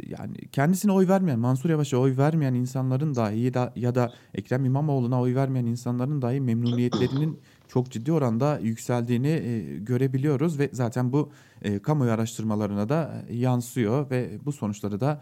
yani 0.08 0.36
kendisine 0.52 0.92
oy 0.92 1.08
vermeyen, 1.08 1.40
Mansur 1.40 1.70
Yavaş'a 1.70 1.98
oy 1.98 2.18
vermeyen 2.18 2.54
insanların 2.54 3.16
dahi 3.16 3.40
ya 3.40 3.54
da, 3.54 3.74
ya 3.76 3.96
da 3.96 4.14
Ekrem 4.34 4.66
İmamoğlu'na 4.66 5.22
oy 5.22 5.36
vermeyen 5.36 5.66
insanların 5.66 6.22
dahi 6.22 6.42
memnuniyetlerinin 6.42 7.40
çok 7.68 7.92
ciddi 7.92 8.12
oranda 8.12 8.60
yükseldiğini 8.60 9.28
e, 9.28 9.78
görebiliyoruz 9.78 10.60
ve 10.60 10.70
zaten 10.74 11.12
bu 11.12 11.32
e, 11.62 11.80
kamuoyu 11.80 12.12
araştırmalarına 12.12 12.90
da 12.90 13.24
yansıyor 13.32 14.10
ve 14.10 14.30
bu 14.46 14.52
sonuçları 14.52 15.00
da 15.00 15.22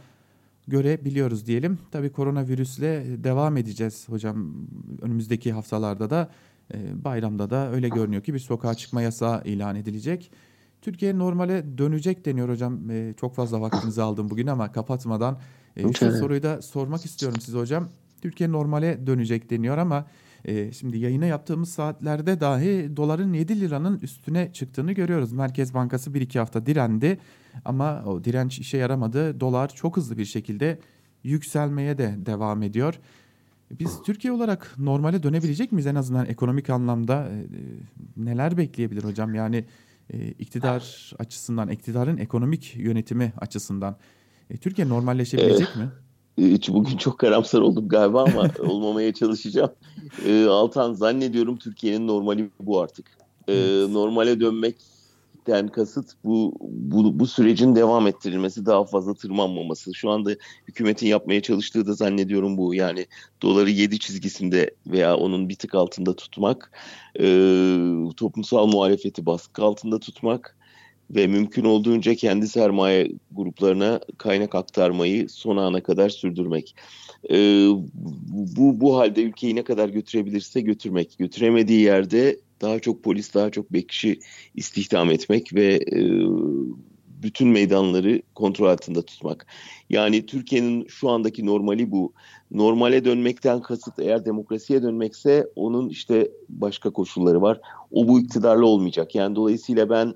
görebiliyoruz 0.68 1.48
diyelim. 1.48 1.80
Tabii 1.92 2.12
koronavirüsle 2.12 3.24
devam 3.24 3.58
edeceğiz 3.58 4.10
hocam 4.10 4.54
önümüzdeki 5.02 5.54
haftalarda 5.54 6.10
da 6.10 6.30
bayramda 7.04 7.50
da 7.50 7.72
öyle 7.72 7.90
görünüyor 7.90 8.24
ki 8.24 8.34
bir 8.34 8.40
sokağa 8.40 8.76
çıkma 8.76 9.02
yasağı 9.02 9.44
ilan 9.44 9.76
edilecek. 9.76 10.32
Türkiye 10.86 11.20
normale 11.20 11.78
dönecek 11.78 12.26
deniyor 12.26 12.50
hocam. 12.50 12.90
E, 12.90 13.14
çok 13.20 13.36
fazla 13.36 13.62
vaktinizi 13.62 14.02
aldım 14.02 14.30
bugün 14.30 14.48
ama 14.48 14.72
kapatmadan 14.72 15.40
e, 15.78 15.94
şu 15.94 16.12
soruyu 16.12 16.44
da 16.44 16.62
sormak 16.62 17.06
istiyorum 17.06 17.42
size 17.42 17.58
hocam. 17.58 17.90
Türkiye 18.22 18.52
normale 18.52 19.08
dönecek 19.08 19.50
deniyor 19.50 19.78
ama 19.78 20.06
e, 20.46 20.72
şimdi 20.72 20.98
yayına 20.98 21.26
yaptığımız 21.26 21.70
saatlerde 21.70 22.40
dahi 22.40 22.98
doların 22.98 23.34
7 23.34 23.62
liranın 23.62 24.00
üstüne 24.00 24.54
çıktığını 24.54 24.92
görüyoruz. 24.92 25.32
Merkez 25.32 25.74
Bankası 25.74 26.12
1-2 26.12 26.40
hafta 26.40 26.66
direndi 26.66 27.18
ama 27.66 28.04
o 28.06 28.24
direnç 28.24 28.60
işe 28.60 28.78
yaramadı. 28.78 29.40
Dolar 29.40 29.70
çok 29.70 29.98
hızlı 29.98 30.18
bir 30.18 30.26
şekilde 30.26 30.80
yükselmeye 31.24 31.98
de 31.98 32.16
devam 32.18 32.64
ediyor. 32.64 33.00
Biz 33.80 34.02
Türkiye 34.06 34.34
olarak 34.34 34.76
normale 34.78 35.24
dönebilecek 35.24 35.72
miyiz 35.72 35.88
en 35.88 35.96
azından 35.96 36.26
ekonomik 36.26 36.70
anlamda? 36.70 37.30
E, 37.30 37.46
neler 38.18 38.58
bekleyebilir 38.58 39.04
hocam? 39.04 39.36
Yani 39.36 39.66
e, 40.14 40.28
iktidar 40.28 41.14
açısından, 41.20 41.70
iktidarın 41.70 42.18
ekonomik 42.18 42.76
yönetimi 42.76 43.34
açısından 43.38 43.98
e, 44.50 44.58
Türkiye 44.58 44.90
normalleşebilecek 44.90 45.76
mi? 45.76 45.90
Hiç 46.38 46.70
bugün 46.70 46.98
çok 46.98 47.20
karamsar 47.20 47.62
oldum 47.62 47.88
galiba 47.88 48.24
ama 48.24 48.50
olmamaya 48.70 49.14
çalışacağım. 49.14 49.72
E, 50.26 50.46
Altan 50.46 50.94
zannediyorum 50.94 51.58
Türkiye'nin 51.58 52.08
normali 52.08 52.50
bu 52.60 52.82
artık. 52.82 53.06
E, 53.48 53.54
normale 53.90 54.40
dönmek 54.40 54.76
den 55.48 55.68
kasıt 55.68 56.12
bu, 56.24 56.54
bu 56.62 57.20
bu 57.20 57.28
sürecin 57.28 57.76
devam 57.76 58.08
ettirilmesi, 58.08 58.66
daha 58.66 58.86
fazla 58.86 59.14
tırmanmaması. 59.14 59.94
Şu 59.94 60.10
anda 60.10 60.32
hükümetin 60.68 61.08
yapmaya 61.08 61.42
çalıştığı 61.42 61.88
da 61.88 61.94
zannediyorum 61.94 62.58
bu. 62.58 62.76
Yani 62.76 63.06
doları 63.42 63.70
7 63.70 64.00
çizgisinde 64.00 64.72
veya 64.88 65.18
onun 65.18 65.50
bir 65.50 65.56
tık 65.56 65.76
altında 65.76 66.16
tutmak, 66.16 66.72
e, 67.20 67.26
toplumsal 68.18 68.68
muhalefeti 68.68 69.26
baskı 69.26 69.64
altında 69.64 70.00
tutmak 70.00 70.58
ve 71.12 71.28
mümkün 71.28 71.66
olduğunca 71.66 72.16
kendi 72.16 72.48
sermaye 72.48 73.12
gruplarına 73.32 74.00
kaynak 74.18 74.56
aktarmayı 74.56 75.30
son 75.30 75.58
ana 75.58 75.84
kadar 75.84 76.10
sürdürmek. 76.10 76.76
E, 77.30 77.68
bu 78.58 78.82
bu 78.82 78.98
halde 78.98 79.24
ülkeyi 79.24 79.56
ne 79.56 79.64
kadar 79.64 79.90
götürebilirse 79.90 80.62
götürmek. 80.62 81.16
Götüremediği 81.18 81.82
yerde 81.82 82.40
daha 82.62 82.80
çok 82.80 83.04
polis, 83.04 83.34
daha 83.34 83.50
çok 83.50 83.74
bekçi 83.74 84.20
istihdam 84.56 85.12
etmek 85.12 85.54
ve 85.54 85.74
e, 85.76 86.00
bütün 87.24 87.48
meydanları 87.48 88.22
kontrol 88.36 88.68
altında 88.68 89.02
tutmak. 89.02 89.48
Yani 89.90 90.26
Türkiye'nin 90.26 90.88
şu 90.88 91.10
andaki 91.10 91.46
normali 91.46 91.92
bu. 91.92 92.14
Normale 92.52 93.06
dönmekten 93.06 93.62
kasıt 93.62 94.00
eğer 94.00 94.26
demokrasiye 94.26 94.84
dönmekse 94.84 95.48
onun 95.56 95.90
işte 95.90 96.32
başka 96.50 96.90
koşulları 96.90 97.42
var. 97.42 97.62
O 97.92 98.08
bu 98.08 98.20
iktidarla 98.20 98.66
olmayacak. 98.66 99.16
Yani 99.16 99.36
dolayısıyla 99.36 99.90
ben 99.90 100.16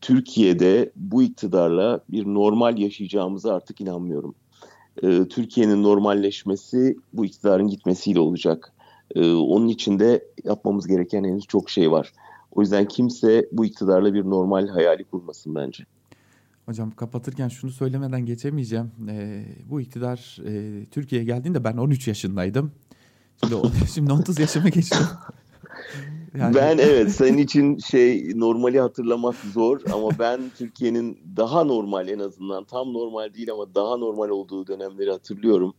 Türkiye'de 0.00 0.92
bu 0.96 1.22
iktidarla 1.22 2.00
bir 2.08 2.24
normal 2.24 2.78
yaşayacağımıza 2.78 3.54
artık 3.54 3.80
inanmıyorum. 3.80 4.34
Ee, 5.02 5.24
Türkiye'nin 5.30 5.82
normalleşmesi 5.82 6.96
bu 7.12 7.24
iktidarın 7.24 7.68
gitmesiyle 7.68 8.20
olacak. 8.20 8.72
Ee, 9.14 9.32
onun 9.32 9.68
için 9.68 9.98
de 9.98 10.24
yapmamız 10.44 10.86
gereken 10.86 11.24
henüz 11.24 11.46
çok 11.46 11.70
şey 11.70 11.90
var. 11.90 12.12
O 12.52 12.60
yüzden 12.60 12.88
kimse 12.88 13.48
bu 13.52 13.64
iktidarla 13.64 14.14
bir 14.14 14.24
normal 14.24 14.68
hayali 14.68 15.04
kurmasın 15.04 15.54
bence. 15.54 15.84
Hocam 16.66 16.90
kapatırken 16.90 17.48
şunu 17.48 17.70
söylemeden 17.70 18.26
geçemeyeceğim. 18.26 18.90
Ee, 19.08 19.44
bu 19.70 19.80
iktidar 19.80 20.38
e, 20.46 20.84
Türkiye'ye 20.84 21.26
geldiğinde 21.26 21.64
ben 21.64 21.76
13 21.76 22.08
yaşındaydım. 22.08 22.72
Şimdi, 23.44 23.54
şimdi 23.94 24.12
30 24.12 24.38
yaşıma 24.38 24.68
geçtim. 24.68 24.98
Yani... 26.38 26.54
Ben 26.54 26.78
evet 26.78 27.10
senin 27.16 27.38
için 27.38 27.78
şey 27.78 28.32
normali 28.34 28.80
hatırlamak 28.80 29.34
zor 29.34 29.80
ama 29.92 30.08
ben 30.18 30.40
Türkiye'nin 30.58 31.18
daha 31.36 31.64
normal 31.64 32.08
en 32.08 32.18
azından 32.18 32.64
tam 32.64 32.92
normal 32.92 33.34
değil 33.34 33.52
ama 33.52 33.74
daha 33.74 33.96
normal 33.96 34.28
olduğu 34.28 34.66
dönemleri 34.66 35.10
hatırlıyorum 35.10 35.74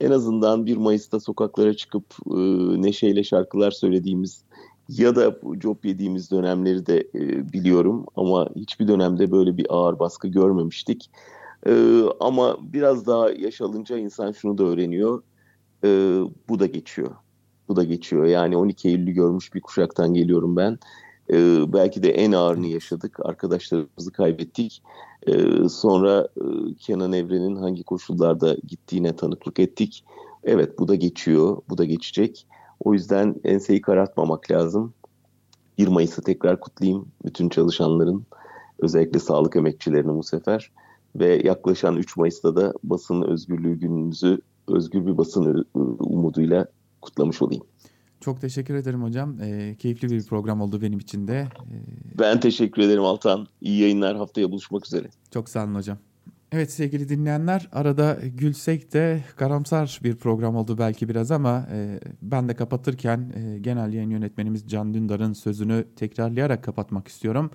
en 0.00 0.10
azından 0.10 0.66
1 0.66 0.76
Mayıs'ta 0.76 1.20
sokaklara 1.20 1.74
çıkıp 1.74 2.04
e, 2.26 2.36
neşeyle 2.82 3.24
şarkılar 3.24 3.70
söylediğimiz 3.70 4.44
ya 4.88 5.16
da 5.16 5.36
job 5.62 5.84
yediğimiz 5.84 6.30
dönemleri 6.30 6.86
de 6.86 6.98
e, 7.14 7.52
biliyorum 7.52 8.06
ama 8.16 8.48
hiçbir 8.56 8.88
dönemde 8.88 9.30
böyle 9.30 9.56
bir 9.56 9.66
ağır 9.68 9.98
baskı 9.98 10.28
görmemiştik. 10.28 11.10
E, 11.66 12.02
ama 12.20 12.56
biraz 12.72 13.06
daha 13.06 13.30
yaş 13.30 13.60
alınca 13.60 13.98
insan 13.98 14.32
şunu 14.32 14.58
da 14.58 14.64
öğreniyor. 14.64 15.22
E, 15.84 15.88
bu 16.48 16.58
da 16.58 16.66
geçiyor. 16.66 17.10
Bu 17.68 17.76
da 17.76 17.84
geçiyor. 17.84 18.24
Yani 18.24 18.56
12 18.56 18.88
Eylül'ü 18.88 19.12
görmüş 19.12 19.54
bir 19.54 19.60
kuşaktan 19.60 20.14
geliyorum 20.14 20.56
ben. 20.56 20.78
E, 21.32 21.36
belki 21.72 22.02
de 22.02 22.10
en 22.10 22.32
ağırını 22.32 22.66
yaşadık. 22.66 23.26
Arkadaşlarımızı 23.26 24.12
kaybettik. 24.12 24.82
E, 25.26 25.68
sonra 25.68 26.28
e, 26.36 26.74
Kenan 26.74 27.12
Evren'in 27.12 27.56
hangi 27.56 27.82
koşullarda 27.82 28.56
gittiğine 28.68 29.16
tanıklık 29.16 29.58
ettik. 29.58 30.04
Evet 30.44 30.78
bu 30.78 30.88
da 30.88 30.94
geçiyor, 30.94 31.56
bu 31.68 31.78
da 31.78 31.84
geçecek. 31.84 32.46
O 32.80 32.94
yüzden 32.94 33.36
enseyi 33.44 33.80
karartmamak 33.80 34.50
lazım. 34.50 34.94
1 35.78 35.88
Mayıs'ı 35.88 36.22
tekrar 36.22 36.60
kutlayayım 36.60 37.08
bütün 37.24 37.48
çalışanların, 37.48 38.26
özellikle 38.78 39.18
sağlık 39.18 39.56
emekçilerinin 39.56 40.18
bu 40.18 40.22
sefer. 40.22 40.72
Ve 41.16 41.42
yaklaşan 41.44 41.96
3 41.96 42.16
Mayıs'ta 42.16 42.56
da 42.56 42.72
basın 42.84 43.22
özgürlüğü 43.22 43.74
günümüzü 43.74 44.40
özgür 44.68 45.06
bir 45.06 45.18
basın 45.18 45.66
umuduyla 45.98 46.66
kutlamış 47.02 47.42
olayım. 47.42 47.64
Çok 48.20 48.40
teşekkür 48.40 48.74
ederim 48.74 49.02
hocam. 49.02 49.40
E, 49.40 49.76
keyifli 49.78 50.10
bir 50.10 50.26
program 50.26 50.60
oldu 50.60 50.82
benim 50.82 50.98
için 50.98 51.28
de. 51.28 51.38
E, 51.38 51.74
ben 52.18 52.40
teşekkür 52.40 52.82
ederim 52.82 53.04
Altan. 53.04 53.46
İyi 53.60 53.80
yayınlar. 53.80 54.16
Haftaya 54.16 54.50
buluşmak 54.50 54.86
üzere. 54.86 55.08
Çok 55.30 55.48
sağ 55.48 55.64
olun 55.64 55.74
hocam. 55.74 55.98
Evet 56.52 56.72
sevgili 56.72 57.08
dinleyenler 57.08 57.68
arada 57.72 58.18
gülsek 58.34 58.92
de 58.92 59.24
karamsar 59.36 60.00
bir 60.04 60.16
program 60.16 60.56
oldu 60.56 60.78
belki 60.78 61.08
biraz 61.08 61.30
ama 61.30 61.66
e, 61.72 62.00
ben 62.22 62.48
de 62.48 62.54
kapatırken 62.54 63.32
e, 63.34 63.58
genel 63.58 63.92
yayın 63.92 64.10
yönetmenimiz 64.10 64.68
Can 64.68 64.94
Dündar'ın 64.94 65.32
sözünü 65.32 65.84
tekrarlayarak 65.96 66.64
kapatmak 66.64 67.08
istiyorum. 67.08 67.50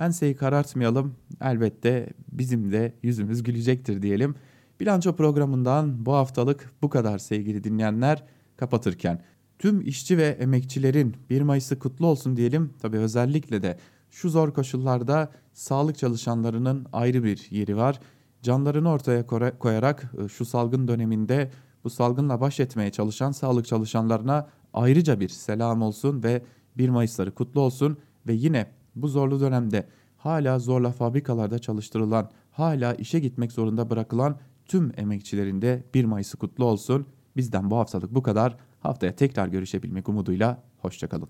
Enseyi 0.00 0.36
karartmayalım 0.36 1.14
elbette 1.40 2.08
bizim 2.32 2.72
de 2.72 2.92
yüzümüz 3.02 3.42
gülecektir 3.42 4.02
diyelim. 4.02 4.34
Bilanço 4.80 5.16
programından 5.16 6.06
bu 6.06 6.12
haftalık 6.12 6.72
bu 6.82 6.88
kadar 6.88 7.18
sevgili 7.18 7.64
dinleyenler 7.64 8.24
kapatırken. 8.56 9.22
Tüm 9.58 9.80
işçi 9.80 10.18
ve 10.18 10.26
emekçilerin 10.26 11.16
1 11.30 11.42
Mayıs'ı 11.42 11.78
kutlu 11.78 12.06
olsun 12.06 12.36
diyelim. 12.36 12.70
Tabii 12.82 12.98
özellikle 12.98 13.62
de 13.62 13.78
şu 14.10 14.30
zor 14.30 14.54
koşullarda 14.54 15.30
sağlık 15.52 15.98
çalışanlarının 15.98 16.86
ayrı 16.92 17.24
bir 17.24 17.46
yeri 17.50 17.76
var. 17.76 18.00
Canlarını 18.42 18.90
ortaya 18.90 19.26
koyarak 19.58 20.12
e, 20.24 20.28
şu 20.28 20.44
salgın 20.44 20.88
döneminde 20.88 21.50
bu 21.84 21.90
salgınla 21.90 22.40
baş 22.40 22.60
etmeye 22.60 22.92
çalışan 22.92 23.32
sağlık 23.32 23.66
çalışanlarına 23.66 24.48
ayrıca 24.74 25.20
bir 25.20 25.28
selam 25.28 25.82
olsun 25.82 26.22
ve 26.22 26.42
1 26.78 26.88
Mayıs'ları 26.88 27.34
kutlu 27.34 27.60
olsun 27.60 27.98
ve 28.26 28.32
yine 28.32 28.66
bu 28.96 29.08
zorlu 29.08 29.40
dönemde 29.40 29.88
hala 30.16 30.58
zorla 30.58 30.90
fabrikalarda 30.90 31.58
çalıştırılan, 31.58 32.30
hala 32.50 32.94
işe 32.94 33.18
gitmek 33.20 33.52
zorunda 33.52 33.90
bırakılan 33.90 34.36
tüm 34.66 34.92
emekçilerin 34.96 35.62
de 35.62 35.84
1 35.94 36.04
Mayıs'ı 36.04 36.36
kutlu 36.36 36.64
olsun. 36.64 37.06
Bizden 37.36 37.70
bu 37.70 37.76
haftalık 37.76 38.14
bu 38.14 38.22
kadar. 38.22 38.56
Haftaya 38.84 39.16
tekrar 39.16 39.48
görüşebilmek 39.48 40.08
umuduyla 40.08 40.62
hoşçakalın. 40.78 41.28